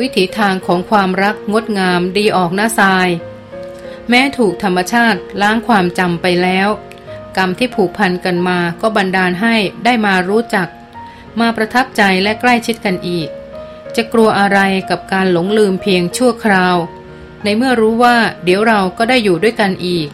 [0.00, 3.08] วิถีทางของความรักงดงามดีออกหน้าทราย
[4.08, 6.68] แม้ถูกธรรมชาติล้างความจำไปแล้ว
[7.36, 10.68] กรรมที่ผูกพันกันมาก็บันดาลให้ได้มารู้จัก
[11.40, 13.28] มาประทับใจและใกล้ชิดกันอีก
[13.96, 14.58] จะกลัวอะไร
[14.90, 16.76] กับการหลงลืมเพียงชั่วคราว
[17.44, 20.08] ในเมื่อรู้ว่าเดี๋ยวเราก็ได้อยู่ด้วยกันอีก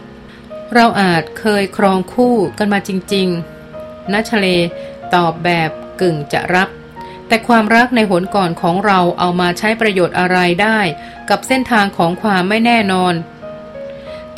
[0.73, 4.47] เราอาจเคยครองคู่กันมาจริงๆนัชเล
[5.15, 5.69] ตอบแบบ
[6.01, 6.69] กึ่งจะรับ
[7.27, 10.79] แต่ความรักในหนก่อนของเราเอามาใช้ประโยชน์อะไรได้
[11.29, 13.13] กับเส้นทางของความไม่แน่นอน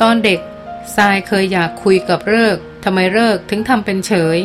[0.00, 0.40] ตอนเด็ก
[0.96, 4.38] ทรายเคยอยากคุยกับเลิกทำไมเลิกถึงทำเป็นเฉย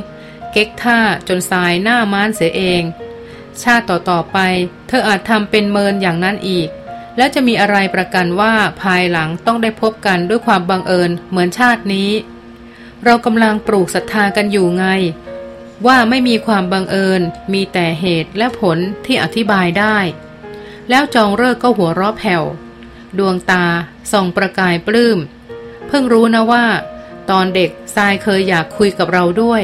[0.51, 2.83] เก๊กท่าจนสายหน้าม้านเสียเอง
[3.63, 4.37] ชาติต่อๆไป
[4.87, 6.69] เธออาจทำเป็นเมินอย่างนั้นอีก
[7.17, 12.11] แล้วจะมีอะไรประกันว่าภายหลังต้องได้พบกันด้วยความบังเอิญเหมือนชาตินี้
[13.05, 14.85] เรากำลังปลูกศรัทธากันอยู่ไง
[15.85, 17.21] ว่าไม่มีความบังเอิญ
[17.53, 19.97] มีแต่เหตุและผลที่อธิบายได้
[20.89, 22.43] แล้วจองเลิกก็หัวเราะแผ่ว
[23.17, 23.65] ดวงตา
[24.11, 25.19] ส่องประกายปลื้ม
[25.87, 26.65] เพิ่งรู้นะว่า
[27.29, 29.61] ตอนเด็กทรายเคยอยากคุยกับเราด้วย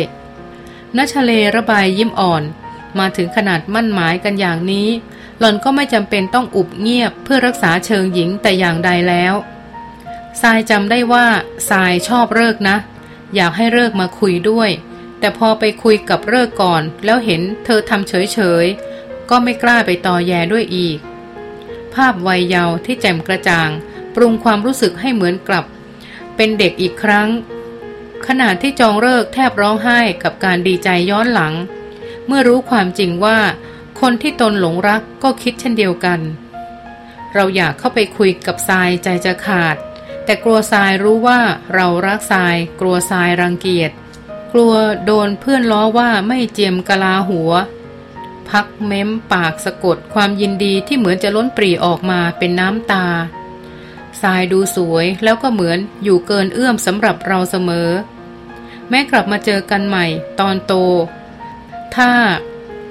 [0.97, 2.43] นัชเลระบายยิ้มอ่อน
[2.99, 4.89] มาถึงขนาดมั่นหมายกันอย่างนี้
[5.39, 9.33] หล่อนก็ไม่จำเป็นต้องอุบเงียบเพื่อรักษาเชิงหญิงแต่อย่างใดแล้ว
[10.41, 11.25] ทรายจำได้ว่า
[11.69, 12.77] ทรายชอบเลิกนะ
[13.35, 14.69] อยากให้เลิกมาคุยด้วย
[15.23, 20.97] แต่พอไปคุยกับเลิกก่อน แล้วเห็นเธอทำเฉยๆ ก็ไม่กล้าไปต่อแย่ด้วยอีก
[21.93, 23.69] ภาพวัยเยาว์ที่แจ่มกระจ่าง
[24.15, 25.65] ปรุงความรู้สึกให้เหมือนกลับ
[26.35, 27.29] เป็นเด็กอีกครั้ง
[28.27, 31.53] ขณะที่จองเลิกแทบร้องไห้กับการดีใจย้อนหลัง
[32.27, 33.39] เมื่อรู้ความจริงว่า
[34.01, 36.19] คนที่ตนหลงรักก็คิดเช่นเดียวกัน
[37.33, 39.75] เราอยากเข้าไปคุยกับทรายใจจะขาด
[40.25, 41.39] แต่กลัวทรายรู้ว่า
[41.73, 43.91] เรารักทราย กลัวทรายรังเกียจ
[44.53, 44.73] กลัว
[45.05, 47.51] โดนเพื่อนล้อว่าไม่เจียมกะลาหัว
[48.49, 53.05] พักเม้มปากสะกดความยินดีที่เหมือนจะล้นปรีออกมาเป็นน้ำตา
[54.21, 57.89] ทรายดูสวยแล้วก็เหมือนอยู่เกินเอื้อมสำหรับเราเสมอ
[58.89, 60.05] แม้กลับมาเจอกันใหม่
[60.39, 60.73] ตอนโต
[61.95, 62.11] ถ้า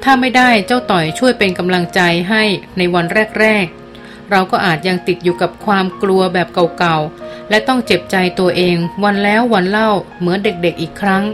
[0.02, 2.44] ถ้าไม่ได้เจ้าต่อยช่วยเป็นกำลังใจให้
[2.78, 3.06] ในวัน
[3.40, 3.66] แรก
[3.98, 6.48] ๆ เราก็อาจยังติดอยู่กับความกลัวแบบ
[6.78, 11.24] เก่าๆ และต้องเจ็บใจตัวเองวันแล้ววันเล่าเหมือนเด็กๆอีกครั้ง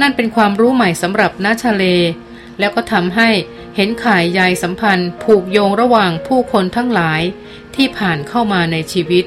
[0.00, 1.84] นั่นเป็นความรู้ใหม่สำหรับนาชาเล
[2.58, 3.28] แล้วก็ทำให้
[3.76, 7.20] เห็นข่ายใยสัมพันธ์ ผูกโยงระหว่างผู้คนทั้งหลาย
[7.74, 9.24] ที่ผ่านเข้ามาในชีวิต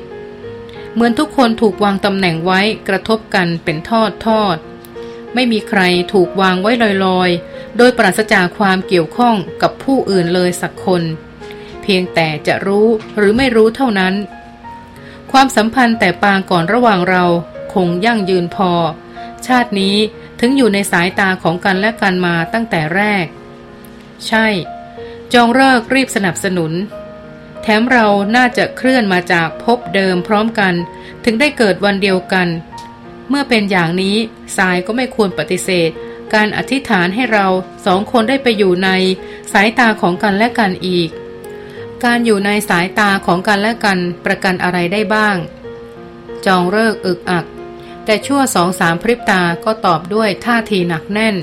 [0.94, 4.58] เหมือนทุกคนถูกวางตำแหน่งไว้กระทบกันเป็นทอดทอด
[5.34, 5.82] ไม่มีใคร
[6.14, 6.72] ถูกวางไว้
[7.06, 11.04] ลอยๆ โดยปราศจากความเกี่ยวข้องกับผู้อื่นเลยสักคน
[11.82, 14.14] เพียงแต่จะรู้หรือไม่รู้เท่านั้น
[15.32, 17.26] ความสัมพันธ์แต่ปางก่อนระหว่างเรา
[17.74, 18.72] คงยั่งยืนพอ
[19.48, 19.96] ชาตินี้
[20.40, 23.26] ถึงอยู่ในสายตาของกันและกันมาตั้งแต่แรก
[24.28, 24.48] ใช่
[25.34, 26.72] จองเลิกรีบสนับสนุน
[27.62, 30.74] แถมเราน่าจะเคลื่อนมาจากพบเดิมพร้อมกัน
[31.26, 32.48] ถึงได้เกิดวันเดียวกัน
[33.30, 34.16] เมื่อเป็นอย่างนี้
[34.58, 35.90] สายก็ไม่ควรปฏิเสธ
[36.34, 37.48] การอธิษฐานให้เรา
[37.86, 38.90] สองคนได้ไปอยู่ใน
[39.54, 41.10] สายตาของกันและกันอีก
[42.04, 45.38] การอยู่ในสายตาของกันและกันประกันอะไรได้บ้าง
[46.46, 47.46] จองเลิกอึกอัก
[48.10, 51.36] แต่ชั่วสองสามพริบตาก็ตอบด้วยท่าทีหนักแน่น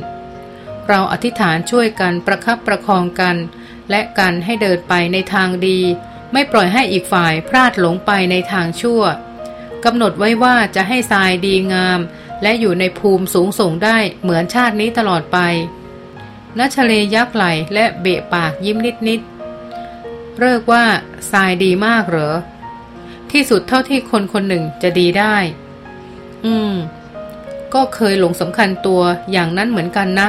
[0.89, 3.37] เราอธิษฐานช่วยกันประคับประคองกัน
[3.91, 5.79] และกันให้เดินไปในทางดี
[6.33, 9.03] ไม่ปล่อยให้อีกฝ่ายพลาดหลงไปในทางชั่ว
[9.85, 12.01] กำหนดไว้ว่าจะให้ทรายดีงาม
[12.43, 15.39] และอยู่ในภูมิสูงส่งได้เหมือนชาตินี้ตลอดไป
[16.59, 19.21] นัชเลยักไหลและเบะปากยิ้มนิดนิด
[20.39, 20.85] เลิกว่า
[21.33, 22.35] ทรายดีมากเหรอ
[23.31, 25.37] ที่สุดเท่าที่คนคนหนึ่งจะดีได้
[26.47, 26.75] อืม
[27.75, 30.29] ก็เคยหลงสำคัญตัวอย่างนั้นเหมือนกันนะ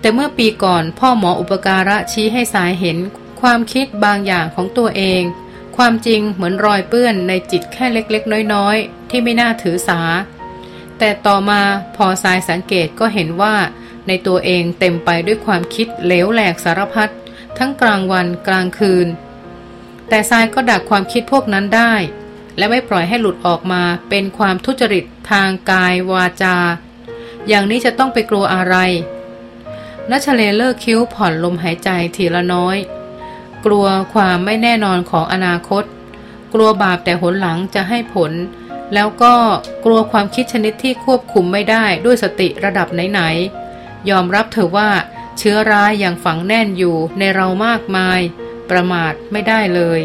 [0.00, 2.96] แต่เมื่อปีก่อนพ่อหมออุปการะชี้ให้สายเห็น
[3.40, 5.22] ความคิดบางอย่างของตัวเอง
[5.76, 10.00] ความจริงเหมือนรอยเปื้อนในจิตแค่เล็กๆ น้อยๆ ที่ไม่น่าถือสา
[10.98, 11.60] แต่ต่อมา
[11.96, 13.54] พอสายสังเกตก็เห็นว่า
[14.06, 17.12] ในตัวเองเต็มไปด้วยความคิดเหลวแหลกสารพัด
[17.58, 19.06] ทั้งกลางวันกลางคืน
[20.08, 21.94] แต่ทรายก็ดักความคิดพวกนั้นได้
[22.56, 26.56] และไม่ปล่อยให้หลุดออกมาเป็นความทุจริตทางกายวาจา
[27.48, 28.76] อย่างนี้จะต้องไปกลัวอะไร
[30.10, 32.76] นัชเลเลิกคิ้วผ่อนลมหายใจทีละน้อย
[33.64, 35.84] กลัวความไม่แน่นอนของอนาคต
[36.54, 38.32] กลัวบาปแต่หนหลังจะให้ผล
[38.94, 39.34] แล้วก็
[39.84, 44.90] กลัวความคิดชนิดที่ควบคุมไม่ได้ด้วยสติระดับไหนๆยอมรับเถอะว่า
[45.38, 48.20] เชื้อร้ายอยังฝังแน่นอยู่ในเรามากมาย
[48.70, 50.00] ประมาทไม่ได้เลย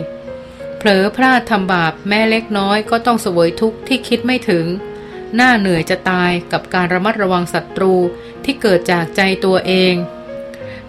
[0.88, 4.66] ลอพลาดทำบาปแม้เล็กน้อยก็ต้องเสวยทุกข์ที่คิดไม่ถึง
[5.36, 7.94] หน้าเหนื่อยจะตายกับการระมัดระวังศัตรู
[8.44, 9.94] ที่เกิดจากใจตัวเอง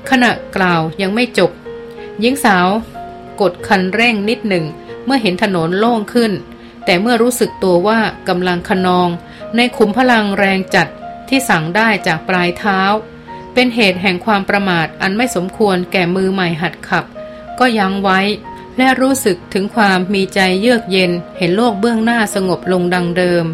[0.08, 1.50] ขณะกล่าวยังไม่จบ
[2.20, 2.68] หญิงสาว
[3.40, 4.64] กดคันเร่งนิดหนึ่ง
[5.04, 6.32] เมื่อเห็นถนนโล่งขึ้น
[6.84, 9.08] แต่เมื่อรู้สึกตัวว่ากำลังขนอง
[9.56, 10.88] ในขุมพลังแรงจัด
[11.28, 12.80] ที่สั่งได้จากปลายเท้า
[13.54, 17.04] เป็นเหตุแห่งความประมาทอันไม่สมควรแก่มือใหม่หัดขับ
[17.58, 18.20] ก็ยั้งไว้
[18.78, 23.44] และรู้สึกถึงความมีใจเยือกเย็นเห็นโลกเบื้องหน้าสงบลงดังเดิม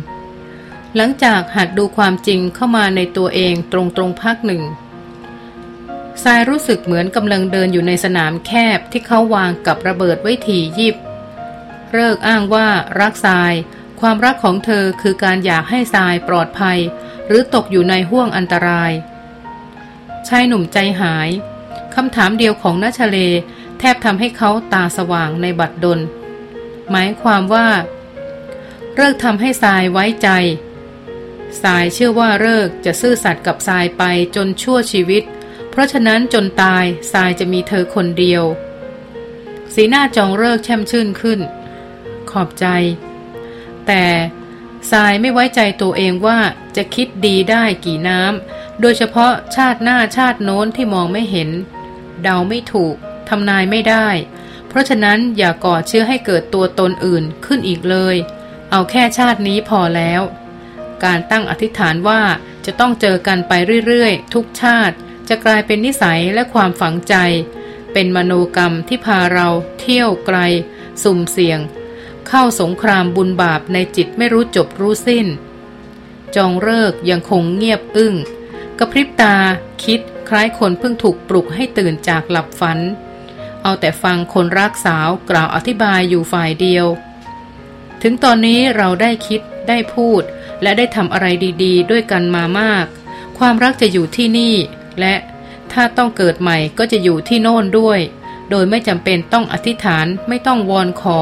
[0.97, 4.63] หลังจากหัดดูความจริงเข้ามาในตัวเองตรงตรงพักหนึ่ง
[6.25, 10.97] ทรายรู้สึกเหมือนกำลังเดินอยู่ในสนามแคบที่เขาวางกับระเบิดไว้ถี่ยิบ
[11.93, 12.69] เลิกอ้างว่า
[13.01, 13.53] รักทราย
[14.01, 16.79] ความรักของเธอคือการอยากให้ทรายปลอดภัย
[17.27, 18.93] หรือตกอยู่ในห้วงอันตราย
[20.29, 21.29] ชายหนุ่มใจหาย
[21.95, 23.19] คำถามเดียวของนัชเล
[23.83, 26.01] ทบทำให้เขาตาสว่างในบัดดล
[26.91, 27.69] หมายความว่า
[28.97, 30.29] เลิกทำให้ทรายไว้ใจ
[31.63, 34.03] ทรายเชื่อว่าเลิกจะซื่อสัตย์กับทรายไป
[34.37, 35.23] จนชั่วชีวิต
[35.71, 38.45] เพราะฉะนั้นจนตายทรายจะมีเธอคนเดียว
[39.75, 41.41] สีหน้าจองเลิกแช่มชื่นขึ้น
[42.31, 42.67] ขอบใจ
[43.87, 44.05] แต่
[44.91, 46.39] ทรายไม่ไว้ใจตัวเองว่า
[46.77, 51.51] จะคิดดีได้กี่น้ำโดยเฉพาะชาติหน้าชาติโน้นที่มองไม่เห็น
[52.23, 52.97] เดาไม่ถูก
[53.29, 54.09] ทำนายไม่ได้
[54.69, 58.17] เพราะฉะนั้นอย่าก่อเชื่อให้เกิดตัวตนอื่นขึ้นอีกเลย
[58.71, 60.23] เอาแค่ชาตินี้พอแล้ว
[61.05, 62.23] การตั้งอธิษฐานว่า
[62.67, 63.53] จะต้องเจอกันไป
[63.87, 64.97] เรื่อยๆ ทุกชาติ
[65.29, 67.15] จะกลายเป็นนิสัยและความฝังใจ
[67.93, 69.49] เป็นมโนกรรมที่พาเรา
[69.81, 70.39] เที่ยวไกล
[71.03, 71.61] สุ่มเสี่ยง
[72.29, 75.27] เข้าสงครามบุญบาปในจิตไม่รู้จบรู้สิ้น
[76.37, 78.15] จองเลิกยังคงเงียบอึง้ง
[78.79, 79.37] กระพริบตา
[79.85, 82.79] คิดคล้ายคนเพิ่งถูกปลุกให้ตื่นจากหลับฝัน
[83.63, 86.87] เอาแต่ฟังคนรักสาวกล่าวอธิบายอยู่ฝ่ายเดียว
[88.03, 90.23] ถึงตอนนี้เราได้คิดได้พูด
[90.63, 91.27] และได้ทำอะไร
[91.63, 92.87] ดี ๆ ด้วยกันมามาก
[93.39, 94.55] ความรักจะอยู่ที่นี่
[95.01, 95.15] และ
[95.73, 98.01] ถ้าต้องเกิดใหม่ก็จะอยู่ที่โน่นด้วย
[98.51, 101.21] โดยไม่จำเป็นต้องอธิษฐานไม่ต้องวอนขอ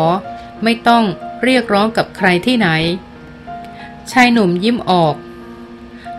[0.64, 1.04] ไม่ต้อง
[1.44, 2.68] เรียกร้องกับใครที่ไหน
[4.12, 5.14] ชายหนุ่มยิ้มออก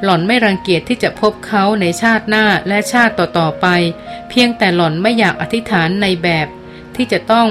[0.03, 3.67] หล่อนไม่รังเกียจที่จะพบเขาในชาติหน้าและชาติต่อๆไป
[4.29, 6.47] เพียงแต่หล่อนไม่อยากอธิษฐานในแบบ
[6.95, 7.49] ที่จะต้อง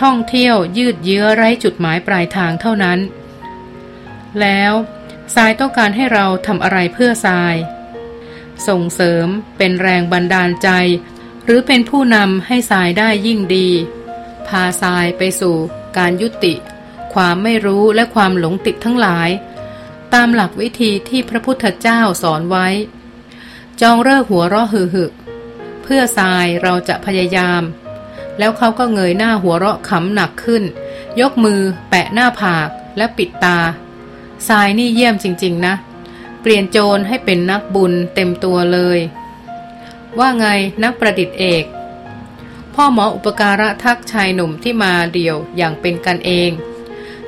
[0.00, 2.98] ท่องเที่ยวยืดเยื้อไร้จุดหมายปลายทางเท่านั้น
[4.40, 4.72] แล้ว
[5.34, 7.54] ทรายต้องการให้เราทำอะไรเพื่อทราย
[8.68, 9.26] ส่งเสริม
[9.58, 10.68] เป็นแรงบันดาลใจ
[11.44, 13.68] หรือเป็นผู้นำให้ทรายได้ยิ่งดี
[14.48, 15.56] พาทรายไปสู่
[15.96, 16.54] การยุติ
[17.14, 19.28] ความไม่รู้และความหลงติดทั้งหลาย
[20.14, 22.68] ตามหลักวิธีที่พระพุทธเจ้าสอนไว้
[23.80, 25.04] จองเลิกหัวเราะหึหึ
[25.82, 27.62] เพื่อทรายเราจะพยายาม
[28.38, 30.64] แล้วเขาก็เงยหน้าหัวเราะขำหนักขึ้น
[31.20, 33.58] ยกมือ แปะหน้าผากและปิดตา
[34.48, 35.74] ทรายนี่เยี่ยมจริง ๆ นะ
[36.40, 38.98] เปลี่ยนโจรให้เป็นนักบุญเต็มตัวเลย
[40.18, 40.46] ว่าไง
[40.82, 41.64] นักประดิษฐ์เอก
[42.74, 46.50] พ่อหมออุปการะทักชายหนุ่มที่มาเดี่ยวอย่างเป็นกันเอง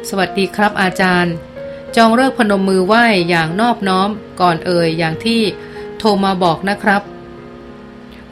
[0.08, 1.34] สวัสดีครับอาจารย์
[1.96, 4.08] จองเลิกพนมมือไหว้อย่างนอบน้อม
[4.40, 5.40] ก่อนเอ่ยอย่างที่
[5.98, 7.02] โทรมาบอกนะครับ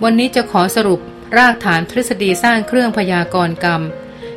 [0.02, 1.00] วันนี้จะขอสรุป
[1.36, 3.82] รากฐานทฤษฎีสร้างเครื่องพยากรณ์กรรม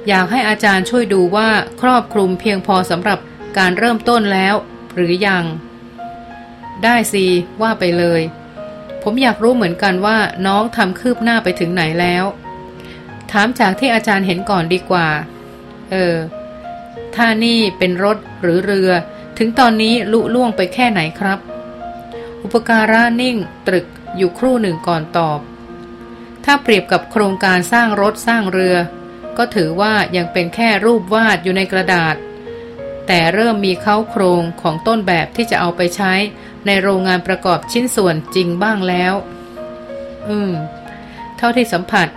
[0.07, 1.49] อยากให้อาจารย์ช่วยดูว่า
[1.81, 3.19] ครอบคลุมเพียงพอสำหรับ
[3.57, 4.55] การเริ่มต้นแล้ว
[4.95, 5.43] หรือยัง
[6.83, 7.25] ได้สิ
[7.61, 8.21] ว่าไปเลย
[9.03, 12.23] ผมอยากรู้เหมือนกันว่าน้องทำคืบหน้าไปถึงไหนแล้ว
[13.31, 15.07] ถามจากที่อาจารย์เห็นก่อนดีกว่า
[15.91, 16.15] เออ
[17.15, 18.91] ถ้านี่เป็นรถหรือเรือ
[19.37, 21.39] ถึงตอนนี้ลุล่วงไปแค่ไหนครับ
[22.41, 25.39] อุปการะนิ่งตรึกอยู่ครู่หนึ่งก่อนตอบ
[26.45, 28.75] ถ้าเปรียบกับโครงการสร้างรถสร้างเรือ
[29.37, 32.15] ก็ถือว่ายังเป็นแค่รูปวาดอยู่ในกระดาษ
[33.07, 36.13] แต่เริ่มมีเข้าโครงของต้นแบบที่จะเอาไปใช้
[36.65, 39.13] ในโรงงานประกอบชิ้นส่วนจริงบ้างแล้ว
[40.29, 40.51] อืม
[41.37, 42.07] เท่าที่สัมผัส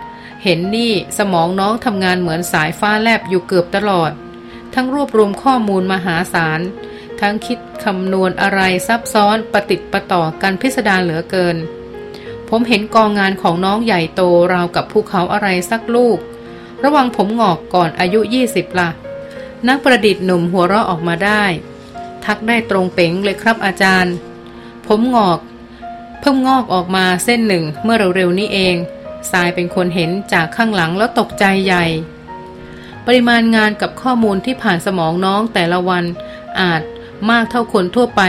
[0.43, 4.11] เห็นนี่สมองน้องทำงานเหมือนสายฟ้าแลบอยู่เกือบตลอด
[4.73, 6.61] ทั้งรวบรวมข้อมูลมหาศาล
[7.21, 11.57] ทั้งคิดคำนวณอะไรซับซ้อนปฏิติดประต่อกันพิสดารเหลือเกิน
[12.49, 14.21] ผมเห็นกองงานของน้องใหญ่โต
[14.53, 16.17] ราวกับภูเขาอะไรสักลูก
[16.83, 18.89] ระวังผมงอกก่อนอายุยี่สิบละ่ะ
[19.67, 21.43] นักประดิษฐ์หนุ่มหัวเราะออกมาได้
[22.25, 24.13] ทักได้ตรงเป๋งเลยครับอาจารย์
[24.87, 25.39] ผมงอก
[26.19, 28.75] เพิ่งงอกออกมาเส้นหนึ่งเมื่อเร็วๆนี้เอง
[29.31, 31.85] ทรายเป็นคนเห็นจากข้างหลังแล้วตกใจใหญ่
[33.05, 36.03] ปริมาณงานกับข้อมูลที่ผ่านสมองน้องแต่ละวัน
[36.59, 36.81] อาจ
[37.29, 38.21] มากเท่าคนทั่วไป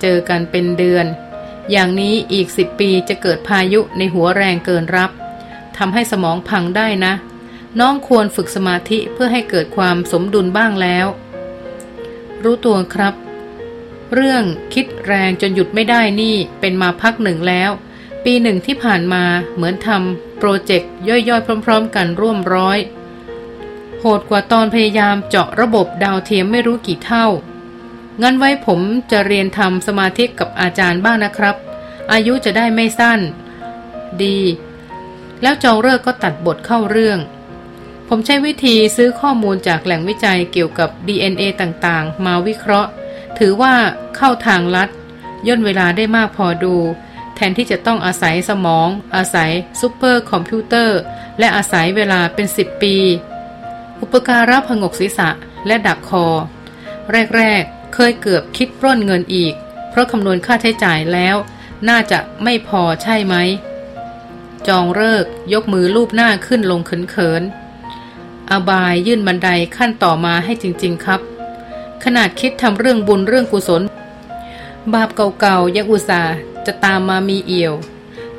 [0.00, 1.06] เจอกันเป็นเดือน
[1.70, 5.10] อย่างนี้อีกสิบปีจะเกิดพายุในหัวแรงเกินรับ
[5.76, 7.14] ทำให้สมองพังได้นะ
[7.80, 11.06] น้องควรฝึกสมาธิเพื่อให้เกิดความสมดุลบ้างแล้ว
[12.42, 13.14] รู้ตัวครับ
[14.14, 17.70] เรื่องคิดแรงจนหยุดไม่ได้นี่เป็นมาพักหนึ่งแล้ว
[18.24, 22.78] ปีหนึ่งที่ผ่านมาเหมือนทำโปรเจกต์ย่อยๆ พร้อมๆ กันร่วมร้อย
[24.00, 27.26] โหดกว่าตอนพยายามเจาะระบบดาวเทียมไม่รู้กี่เท่า
[28.22, 28.80] งั้นไว้ผม
[29.12, 31.56] จะเรียนทำสมาธิกับอาจารย์บ้างนะครับ
[32.12, 33.20] อายุจะได้ไม่สั้น
[34.22, 34.38] ดี
[35.42, 37.18] แล้วจองเลิกก็ตัดบทเข้าเรื่อง
[38.08, 42.90] ผมใช้วิธีซื้อข้อมูลจากแหล่งวิจัยเกี่ยวกับ DNA ต่างๆ มาวิเคราะห์
[43.38, 43.74] ถือว่า
[44.16, 44.88] เข้าทางลัด
[45.48, 46.74] ย่นเวลาได้มากพอดู
[47.34, 50.98] แทนที่จะต้องอาศัยสมอง อาศัยซูเปอร์คอมพิวเตอร์
[51.38, 52.96] และอาศัยเวลาเป็นสิบปี
[54.00, 55.28] อุปการะผงกศีรษะ
[55.66, 56.26] และดักคอ
[57.36, 59.54] ฤกษ์ เคยเกือบคิดปล้นเงินอีก
[59.90, 61.36] เพราะคำนวณค่าใช้จ่ายแล้ว
[61.88, 63.34] น่าจะไม่พอใช่ไหม
[64.68, 71.20] จองฤกษ์ยกมือลูบหน้าขึ้นลงเขินๆอบายยื่นบันไดขั้นต่อมาให้จริง ๆครับ
[72.04, 73.82] ขนาดคิดทำเรื่องบุญเรื่องกุศล
[74.94, 75.08] บาป
[75.40, 76.34] เก่าๆยังอุตส่าห์
[76.66, 77.74] จะตามมามีเอี่ยว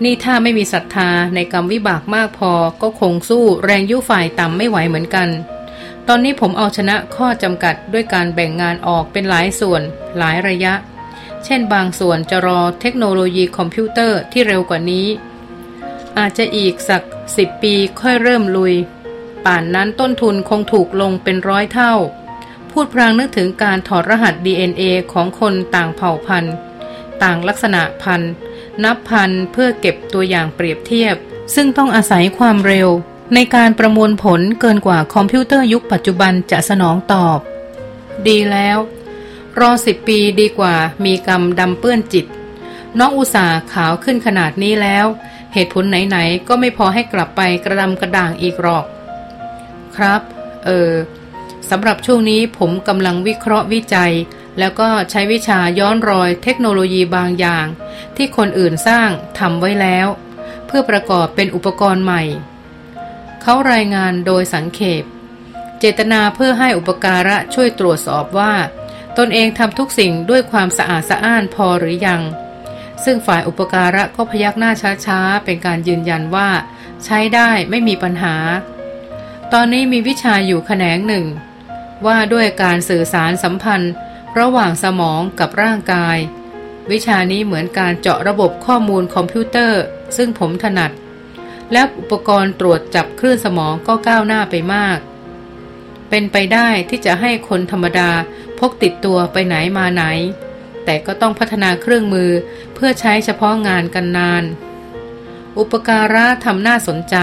[0.03, 5.27] นี่ถ้าไม่มีศรัทธาในกรรมวิบากมากพอก็คงสู้แรงยุฝ่ายต่ำไม่ไหวเหมือนกัน
[6.07, 9.81] ตอนนี้ผมเอาชนะข้อจำกัดด้วยการแบ่งงานออกเป็นหลายส่วน
[10.17, 10.73] หลายระยะ
[11.45, 15.07] เช่นบางส่วนจะรอเทคโนโลยีคอมพิวเตอร์ที่เร็วกว่านี้
[16.17, 17.01] อาจจะอีกสัก
[17.37, 18.73] สิบปีค่อยเริ่มลุย
[19.45, 21.93] ป่านนั้นต้นทุนคงถูกลงเป็นร้อยเท่า
[22.71, 26.55] พูดพรางนึกถึงการถอดรหัส DNA ของคนต่างเผ่าพันธุ์
[27.23, 28.33] ต่างลักษณะพันธุ์
[28.83, 31.15] นับพันเพื่อเก็บตัวอย่างเปรียบเทียบ
[31.55, 32.89] ซึ่งต้องอาศัยความเร็ว
[33.35, 37.39] ในการประมวลผลเกินกว่าคอมพิวเตอร์ยุคปัจจุบันจะสนองตอบ
[38.27, 38.77] ดีแล้ว
[39.59, 42.25] รอสิบปีดีกว่ามีกรรมดำเปื้อนจิต
[42.99, 45.05] น้องอุตสาขาวขึ้นขนาดนี้แล้ว
[45.53, 48.85] เหตุผลไหนๆ ก็ไม่พอให้กลับไปกระดำกระด่างอีกหรอก
[49.95, 50.21] ครับ
[50.65, 50.91] เออ
[51.69, 54.13] สำหรับช่วงนี้ผมกำลังวิเคราะห์วิจัย
[54.59, 57.65] แล้วก็ใช้วิชาย้อนรอยเทคโนโลยีบางอย่าง
[58.15, 60.07] ที่คนอื่นสร้างทำไว้แล้ว
[60.67, 62.23] เพื่อประกอบเป็นอุปกรณ์ใหม่
[63.41, 65.03] เขารายงานโดยสังเขป
[65.79, 68.53] เจตนาเพื่อให้อุปการะช่วยตรวจสอบว่า
[69.17, 72.21] ตนเองทำทุกสิ่งด้วยความสะอาดสะอ้านพอหรือยัง
[73.03, 74.71] ซึ่งฝ่ายอุปการะก็พยักหน้า
[75.05, 76.49] ช้าๆ เป็นการยืนยันว่า
[77.05, 78.35] ใช้ได้ไม่มีปัญหา
[79.53, 81.25] ตอนนี้มีวิชาอยู่แขนงหนึ่ง
[82.05, 83.93] ว่าด้วยการสื่อสารสัมพันธ์
[84.39, 86.17] ระหว่างสมองกับร่างกาย
[86.91, 89.81] วิชานี้เหมือนการเจาะระบบข้อมูลคอมพิวเตอร์
[90.17, 90.91] ซึ่งผมถนัด
[91.71, 94.99] และอุปกรณ์ตรวจจับคลื่นสมองก็ก้าวหน้าไปมาก
[96.09, 98.11] เป็นไปได้ที่จะให้คนธรรมดา
[98.59, 100.03] พกติดตัวไปไหนมาไหน
[100.85, 102.31] แต่ก็ต้องพัฒนาเครื่องมือ
[102.73, 104.43] เพื่อใช้เฉพาะงานกันนาน
[105.57, 107.15] อุปการะทำน่าสนใจ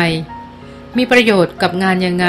[0.96, 2.26] มีประโยชน์กับงานยังไง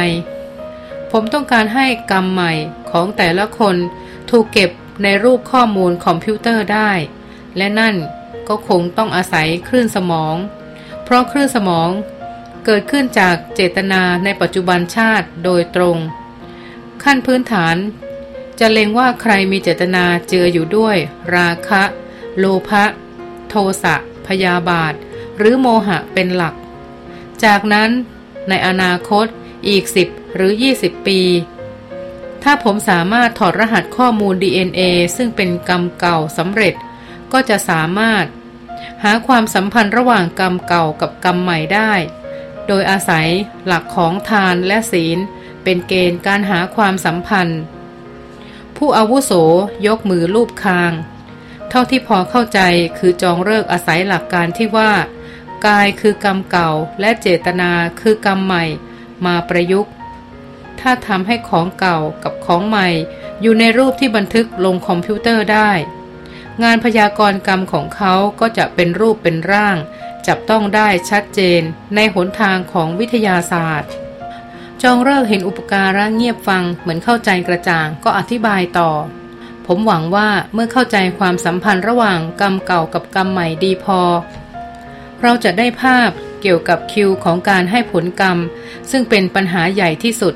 [1.12, 2.52] ผมต้องการให้กรรมใหม่
[2.92, 3.76] ของแต่ละคน
[4.30, 4.72] ถูกเก็บ
[5.04, 6.92] ในรูปข้อมูลคอมพิวเตอร์ได้
[7.58, 7.96] และนั่น
[8.48, 10.36] ก็คงต้องอาศัยคลื่นสมอง
[11.10, 11.90] เพราะคลื่นสมอง
[12.66, 15.98] เกิดขึ้นจากเจตนาในปัจจุบันชาติโดยตรง
[17.04, 17.76] ขั้นพื้นฐาน
[18.60, 20.98] จะเล็งว่าใครมีเจตนาเจืออยู่ด้วย
[21.36, 21.84] ราคะ
[22.38, 22.84] โลภะ
[23.50, 23.96] โทสะ
[24.28, 24.94] พยาบาท
[25.38, 26.56] หรือโมหะเป็นหลัก
[27.44, 27.90] จากนั้น
[28.50, 29.26] ในอนาคต
[29.68, 30.52] อีก 10 หรือ
[30.82, 31.22] 20 ปี
[32.44, 34.82] ถ้าผมสามารถถอดรหัสข้อมูล DNA
[35.18, 36.74] ซึ่งเป็นกรรมเก่าสำเร็จ
[37.32, 38.26] ก็จะสามารถ
[39.04, 41.94] หาความสัมพันธ์ระหว่างกรรมเก่ากับกรรมใหม่ได้
[42.68, 43.28] โดยอาศัย
[43.66, 45.18] หลักของทานและศีล
[45.64, 47.62] เป็นเกณฑ์การหาความสัมพันธ์
[48.78, 49.32] ผู้อาวุโส
[49.88, 50.92] ยกมือลูบคาง
[51.70, 52.60] เท่าที่พอเข้าใจ
[52.98, 54.92] คือจองเลิกอาศัยหลักการที่ว่า
[55.68, 57.72] กายคือกรรมเก่าและเจตนา
[58.02, 58.64] คือกรรมใหม่
[59.26, 59.92] มาประยุกต์
[60.80, 62.88] ถ้าทำให้ของเก่ากับของใหม่
[63.42, 65.72] อยู่ในรูปที่บันทึกลงคอมพิวเตอร์ได้
[66.64, 69.78] งานพยากรณ์กรรมของเขาก็จะเป็นรูปเป็นร่าง
[70.28, 71.62] จับต้องได้ชัดเจน
[71.96, 73.92] ในหนทางของวิทยาศาสตร์
[74.82, 78.92] จองเลิกเห็นอุปการะเงียบฟังเหมือนเข้าใจกระจ่างก็อธิบายต่อ
[79.68, 84.02] ผมหวังว่าเมื่อเข้าใจความสัมพันธ์ระหว่างกรรมเก่ากับกรรมใหม่ดีพอ
[85.22, 86.10] เราจะได้ภาพ
[86.42, 88.38] เกี่ยวกับคิวของการให้ผลกรรม
[88.92, 90.34] ซึ่งเป็นปัญหาใหญ่ที่สุด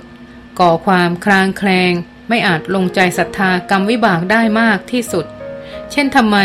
[0.60, 1.92] ก่อความคลางแคลง
[2.30, 5.26] ไม่อาจลงใจศรัทธากรรมวิบากได้มากที่สุด
[5.94, 6.38] เช่นทำไม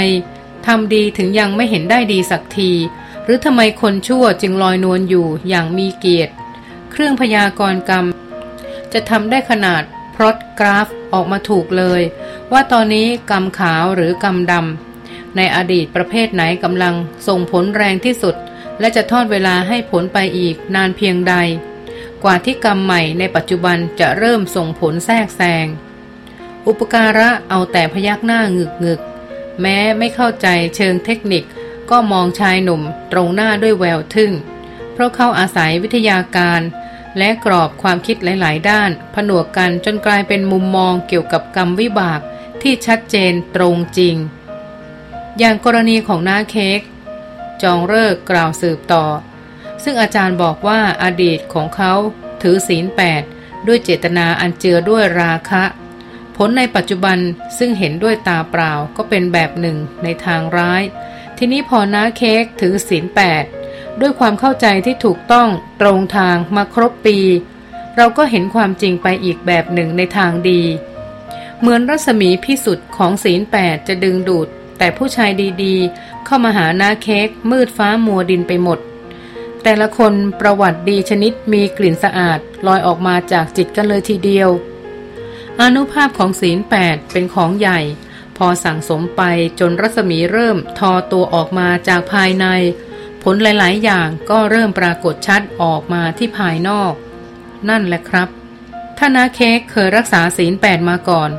[0.67, 2.71] ทำดีถึงยังไม่เห็นได้ดีสักที
[3.25, 6.33] หรือทำไมคนชั่วจึงลอยนวลอยู่อย่างมีเกียรติ
[6.91, 8.07] เครื่องพยากรณ์กรรม
[8.93, 9.83] จะทำได้ขนาด
[10.15, 12.03] พรอตกราฟออกมาถูกเลย
[12.53, 16.95] ว่าตอนนี้กรรมขาวหรือกรรมดำในอดีตประเภทไหนกำลัง
[17.29, 18.35] ส่งผลแรงที่สุด
[18.81, 21.35] และจะทอดเวลาให้ผลไปอีกนานเพียงใด
[22.25, 25.67] กว่าที่กรรมใหม่ในปัจจุบันจะเริ่มส่งผลแทรกแซง
[26.67, 29.01] อุปการะเอาแต่พยักหน้าหงึกงึก
[29.61, 30.47] แม้ไม่เข้าใจ
[30.77, 31.45] เชิงเทคนิค
[31.91, 32.83] ก็มองชายหนุ่ม
[33.13, 34.33] ตรงหน้าด้วยแววทึ่ง
[34.93, 36.61] เพราะเขาอาศัยวิทยาการ
[37.19, 42.21] และกรอบความคิดหลาย ๆ ด้าน ผนวกกันจนกลายเป็นมุมมองเกี่ยวกับกรรมวิบาก
[42.63, 44.17] ที่ชัดเจนตรงจริง
[45.39, 46.81] อย่างกรณีของน้าเค้ก
[47.63, 49.05] จองเลิกกล่าวสืบต่อ
[49.83, 51.93] ซึ่งอาจารย์บอกว่าอดีตของเขา
[52.43, 53.23] ถือศีลแปด
[53.67, 55.65] ด้วยเจตนาอันเจือด้วยราคะ
[56.41, 57.19] ผลในปัจจุบัน
[57.59, 60.83] ซึ่งเห็นด้วยตาเปล่าก็เป็นแบบหนึ่งในทางร้าย
[61.39, 63.45] ทีนี้พอน้าเค้กถือศีลแปด
[64.01, 65.49] ด้วยความเข้าใจที่ถูกต้อง
[65.81, 67.19] ตรงทางมาครบปี
[67.97, 70.63] เราก็เห็นความจริงไปอีกแบบหนึ่งในทางดี
[71.61, 75.31] เหมือนรัศมีพิสุทธิ์ของศีลแปดจะดึงดูด แต่ผู้ชาย
[75.63, 78.79] ดีๆ เข้ามาหาหน้าเค้กมืดฟ้ามัวดินไปหมด
[79.63, 84.51] แต่ละคนประวัติดีชนิดมีกลิ่นสะอาดลอยออกมาจากจิตกันเลยทีเดียว
[85.63, 87.81] อนุภาพของศีลแปดเป็นของใหญ่
[88.37, 89.23] พอสั่งสมไป
[89.61, 92.47] จนรัศมีเริ่มทอตัวออกมาจากภายใน
[93.23, 96.93] ผลหลาย ๆ อย่างก็เริ่มปรากฏชัดออกมาที่ภายนอก
[97.69, 98.29] นั่นแหละครับ
[98.99, 101.31] ถ้านาเค้กเคยรักษาศีลแปดมาก่อน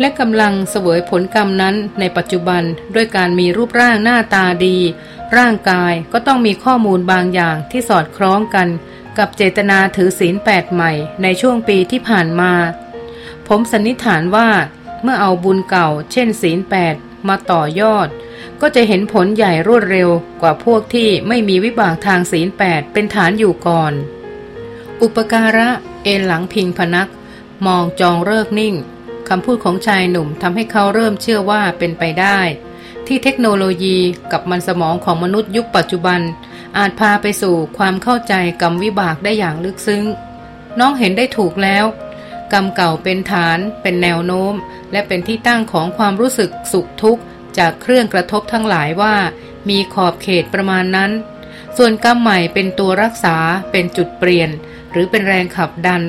[0.00, 2.62] และกำลังเสวยผลกรรมนั้นในปัจจุบัน
[2.94, 4.76] ด้วยการมีรูปร่างหน้าตาดี
[5.36, 8.68] ร่างกายก็ต้องมีข้อมูลบางอย่างที่สอดคล้องกัน
[9.18, 10.92] กับเจตนาถือศีลแปดใหม่
[11.22, 12.52] ในช่วงปีที่ผ่านมา
[13.48, 14.48] ผมสันนิษฐานว่า
[15.02, 16.94] เมื่อเอาบุญเก่า เช่นศีลแปด
[17.28, 18.08] มาต่อยอด
[18.60, 20.08] ก็จะเห็นผลใหญ่รวดเร็ว
[20.42, 23.92] กว่าพวกที่ไม่มีวิบากทางศีลแปดเป็นฐานอยู่ก่อน
[25.02, 25.68] อุปการะ
[26.04, 27.08] เอนหลังพิงพนัก
[27.66, 28.74] มองจองเลิกนิ่ง
[29.28, 32.38] คำพูดของชายหนุ่มทำให้เขาเริ่มเชื่อว่าเป็นไปได้
[33.06, 33.96] ที่เทคโนโลยี
[34.32, 36.20] กับมันสมองของมนุษย์ยุคปัจจุบัน
[36.76, 40.04] อาจพาไปสู่ความเข้าใจกรรมวิบากได้อย่างลึกซึ้ง
[40.78, 41.84] น้องเห็นได้ถูกแล้ว
[42.54, 44.54] กรรมเก่าเป็นฐาน เป็นแนวโน้ม
[44.92, 47.22] และเป็นที่ตั้งของความรู้สึกสุขทุกข์
[47.58, 49.14] จากเครื่องกระทบทั้งหลายว่า
[49.68, 51.10] มีขอบเขตประมาณนั้น
[51.76, 53.36] ส่วนกรรมใหม่เป็นตัวรักษา
[53.70, 54.50] เป็นจุดเปลี่ยน
[54.92, 56.02] หรือเป็นแรงขับดัน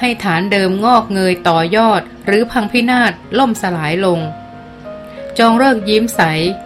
[0.00, 4.20] ให้ฐานเดิมงอกเงยต่อยอด หรือพังพินาศล่มสลายลง
[5.38, 6.20] จองเลิกยิ้มใส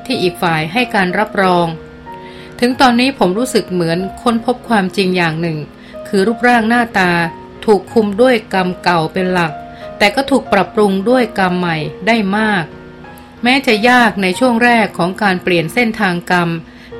[0.06, 1.66] ที่อีกฝ่ายให้การรับรอง
[2.60, 5.58] ถึงตอนนี้ผมรู้สึกเหมือนค้นพบความจริงอย่างหนึ่ง
[6.08, 7.10] คือรูปร่างหน้าตา
[7.66, 9.52] ถูกคุมด้วยกรรมเก่าเป็นหลัก
[9.98, 12.64] แต่ก็ถูกปรับปรุงด้วยกรรมใหม่ได้มาก
[13.42, 16.48] แม้จะยากในช่วงแรกของการเปลี่ยนเส้นทางกรรม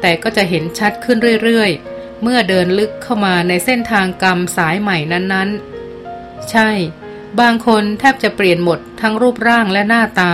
[0.00, 6.70] แต่ก็จะเห็นชัดขึ้นเรื่อยๆ เมื่อเดินลึกเข้ามาในเส้นทางกรรมสายใหม่นั้นๆ ใช่
[7.40, 10.32] บางคนแทบจะเปลี่ยนหมดทั้งรูปร่างและหน้าตา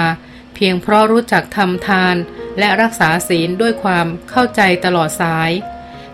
[0.54, 2.16] เพียงเพราะรู้จักทำทาน
[2.58, 5.50] และรักษาศีลด้วยความเข้าใจตลอดสาย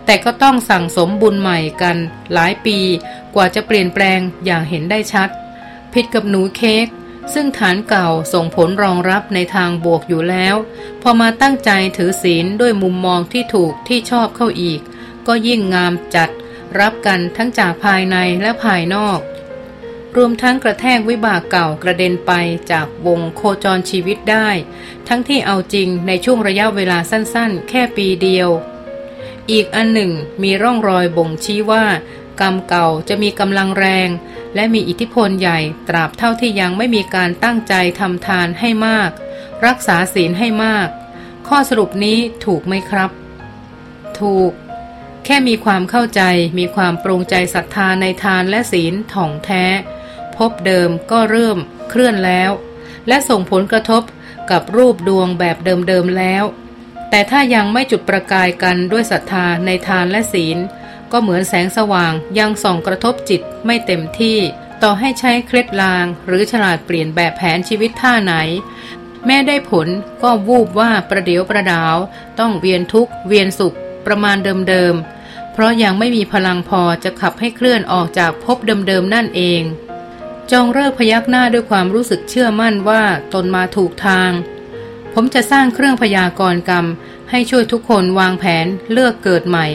[0.09, 1.97] แต่ก็ต้องสั่งสมบุญใหม่กัน
[2.33, 2.77] หลายปี
[3.35, 5.29] กว่าจะเปลี่ยนแปลงอย่างเห็นได้ชัด
[5.93, 6.87] ผิดกับหนูเค้ก
[7.33, 10.55] ซึ่งฐานเก่าส่งผลรองรับในทางบวกอยู่แล้ว
[11.01, 14.81] พอมาตั้งใจถือศีลด้วยมุมมองที่ถูกที่ชอบเข้าอีก
[15.27, 16.29] ก็ยิ่งงามจัด
[16.79, 19.19] รับกันทั้งจากภายในและภายนอก
[20.17, 22.31] รวมทั้งกระแทกวิบากเก่ากระเด็นไป
[22.71, 24.49] จากวงโคจรชีวิตได้
[25.07, 28.51] ทั้งที่เอาจริงในช่วงระยะเวลาสั้นๆ แค่ปีเดียว
[29.51, 30.11] อีกอันหนึ่ง
[30.43, 31.85] มีร่องรอยบ่งชี้ว่า
[32.41, 34.09] กรรมเก่าจะมีกำลังแรง
[34.55, 39.11] และมีอิทธิพลใหญ่ตราบเท่าที่ยังไม่มีการตั้งใจทำทานให้มาก
[39.65, 40.89] รักษาศีลให้มาก
[41.47, 43.11] ข้อสรุปนี้ถูกไหมครับ
[44.19, 44.51] ถูก
[45.25, 46.21] แค่มีความเข้าใจ
[46.59, 49.65] มีความปรงใจศรัทธาในทานและศีลถ่องแท้
[50.37, 51.57] พบเดิมก็เริ่ม
[51.89, 52.51] เคลื่อนแล้ว
[53.07, 54.03] และส่งผลกระทบ
[54.51, 56.43] กับรูปดวงแบบเดิมๆแล้ว
[57.09, 60.57] แต่ถ้ายังไม่จุดประกายกันด้วยศรัทธาในทานและศีล
[61.11, 64.37] ก็เหมือนแสงสว่างยังส่องกระทบจิตไม่เต็มที่
[64.83, 68.33] ต่อให้ใช้เคล็ดลาง หรือฉลาดเปลี่ยนแบบแผนชีวิตท่าไหน
[69.25, 69.87] แม่ได้ผล
[70.23, 71.95] ก็วูบว่าประเดียวประดาว
[72.39, 74.37] ต้องเวียนทุกข์เวียนสุข ประมาณ
[74.69, 78.57] เดิมๆ เพราะยังไม่มีพลังพอจะขับให้เคลื่อนออกจากภพ
[78.87, 79.61] เดิมๆนั่นเอง
[80.51, 83.03] จองเลิกพยักหน้าด้วยความรู้สึกเชื่อมั่นว่า
[83.33, 84.31] ตนมาถูกทาง
[85.13, 86.85] ผมจะสร้างเครื่องพยากรณ์กรรม
[87.29, 89.65] ให้ช่วยทุกคนวางแผนเลือกเกิดใหม่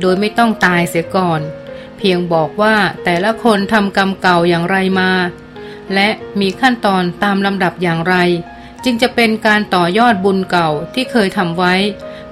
[0.00, 1.40] โดยไม่ต้องตายเสียก่อน
[1.98, 5.10] เพียงบอกว่าแต่ละคนทำกรรมเก่าอย่างไรมา
[5.94, 6.08] และ
[6.40, 8.16] มีขั้นตอนตามลำดับอย่างไร
[8.84, 11.74] จึงจะเป็นการต่อยอดบุญเก่าที่เคยทำไว้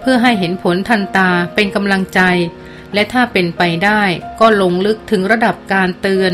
[0.00, 2.20] เพื่อให้เห็นผลทันตาเป็นกำลังใจ
[2.94, 4.02] และถ้าเป็นไปได้
[4.40, 6.32] ก็ลงลึกถึงระดับการเตือน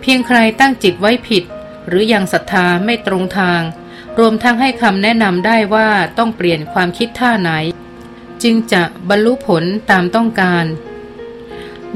[0.00, 1.44] เพียงใครตั้งจิตไว้ผิด
[1.88, 3.62] หรือยังศรัทธาไม่ตรงทาง
[4.18, 5.88] รวมทั้งให้คำแนะนำได้ว่า
[6.18, 7.50] ต้องเปลี่ยนความคิดท่าไหน
[8.42, 10.64] จึงจะบรรลุผลตามต้องการ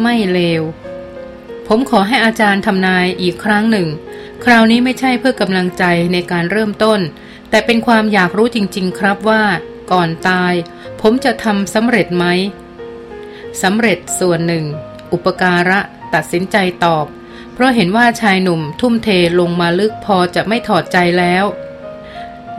[0.03, 0.63] ไม่เลว
[1.67, 3.89] ผมขอให้อาจารย์ทำนายอีกครั้งหนึ่ง
[4.45, 7.01] คราวนี้ไม่ใช่เพื่อกำลังใจในการเริ่มต้น
[7.51, 9.43] แต่เป็นความอยากรู้จริง ๆ ครับว่า
[9.93, 10.53] ก่อนตาย
[11.01, 12.25] ผมจะทำสำเร็จไหม
[13.63, 14.65] สำเร็จส่วนหนึ่ง
[15.13, 15.81] อุปการะ
[16.15, 17.07] ตัดสินใจตอบ
[17.55, 19.09] เพราะเห็นว่าชายหนุ่มทุ่มเท
[19.41, 21.45] ลงมาลึกพอจะไม่ถอดใจแล้ว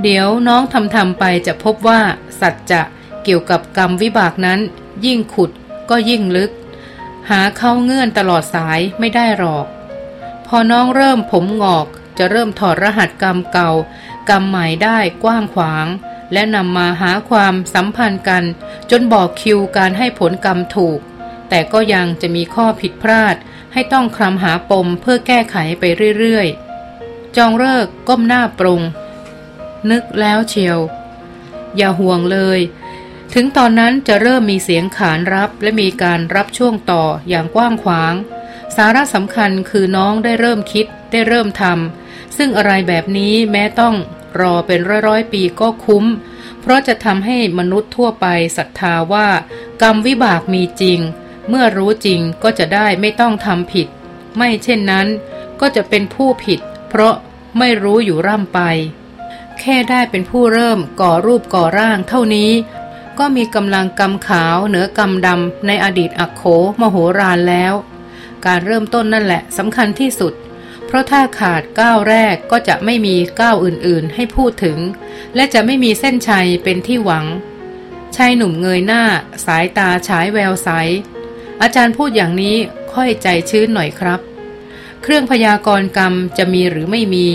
[0.02, 2.02] เดี๋ยวน้องทำทำไปจะพบว่า
[2.39, 2.82] สัจจะ
[3.24, 4.60] เกี่ยวกับกรรมวิบากนั้น
[5.06, 5.52] ยิ่งขุด
[5.89, 6.52] ก็ยิ่งลึก
[7.30, 9.66] หาเข้าเงื่อนตลอดสายไม่ได้หรอก
[10.48, 11.88] พอน้องเริ่มผมงอก
[12.18, 13.72] จะเริ่มถอดรหัสกรรมเก่า
[14.30, 15.88] กรรมใหม่ได้กว้างขวาง
[16.34, 18.44] และนำมาหาความสัมพันธ์กัน
[18.91, 21.00] จนบอกคิวการให้ผลกรรมถูก
[21.50, 23.36] แต่ก็ยังจะมีข้อผิดพลาด
[23.74, 25.84] ให้ต้องคลำหาปมเพื่อแก้ไขไป
[26.20, 28.82] เรื่อยๆ จองเลิกก้มหน้าปรง
[29.92, 30.80] นึกแล้วเชียว
[31.78, 32.60] อย่าห่วงเลย
[33.34, 38.14] ถึงตอนนั้นจะเริ่มมีเสียงขานรับและมีการรับช่วงต่ออย่างกว้างขวาง
[38.76, 43.96] สาระสำคัญคือน้องได้เริ่มคิดได้เริ่มทำซึ่งอะไรแบบนี้แม้ต้อง
[44.40, 46.06] รอเป็นร้อยร้อยปีก็คุ้ม
[46.62, 48.26] เพราะจะทำให้มนุษย์ทั่วไป
[48.58, 49.28] ศรัทธาว่า
[49.82, 51.00] กรรมวิบากมีจริง
[51.50, 53.88] เมื่อรู้จริงก็จะได้ไม่ต้องทำผิด
[54.38, 55.08] ไม่เช่นนั้น
[55.62, 56.60] ก็จะเป็นผู้ผิด
[56.90, 57.16] เพราะ
[57.58, 58.60] ไม่รู้อยู่ร่ำไป
[59.60, 62.51] แค่ได้เป็นผู้เริ่มก่อรูปก่อร่างเท่านี้
[63.20, 66.43] ก็มีกำลังกำขาวเหนือกำดำในอดีตอักโข
[66.82, 67.74] มโหฬารแล้ว
[68.45, 70.34] การเริ่มต้นนั่นแหละสำคัญที่สุด
[70.86, 74.78] เพราะถ้าขาดก้าวแรกก็จะไม่มีก้าวอื่นๆ ให้พูดถึง
[75.36, 77.26] และจะไม่มีเส้นชัยเป็นที่หวัง
[78.16, 79.04] ชายหนุ่มเงยหน้า
[79.45, 80.70] สายตาฉายแววใส
[81.62, 82.56] อาจารย์พูดอย่างนี้
[82.93, 84.20] ค่อยใจชื้นหน่อยครับ
[85.01, 87.28] เครื่องพยากรณ์กรรมจะมีหรือไม่มี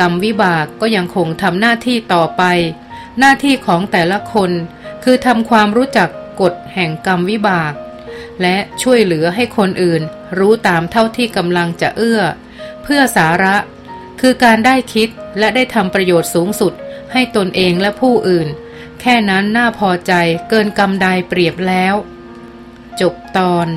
[0.00, 2.42] กรรมวิบากก็ยังคงทำหน้าที่ต่อไป
[3.18, 4.50] หน้าที่ของแต่ละคน
[5.04, 6.08] คือทำความรู้จัก
[6.40, 7.72] กฎแห่งกรรมวิบาก
[8.42, 10.02] และช่วยเหลือให้คนอื่น
[10.38, 12.22] รู้ตามเท่าที่กำลังจะเอื้อ
[12.82, 13.56] เพื่อสาระ
[14.20, 16.72] คือการได้คิดและได้ทำประโยชน์สูงสุด
[17.12, 18.48] ให้ตนเองและผู้อื่น
[19.00, 20.12] แค่นั้นน่าพอใจ
[20.48, 21.94] เกินกรรมใดเปรียบแล้ว
[23.00, 23.68] จบตอน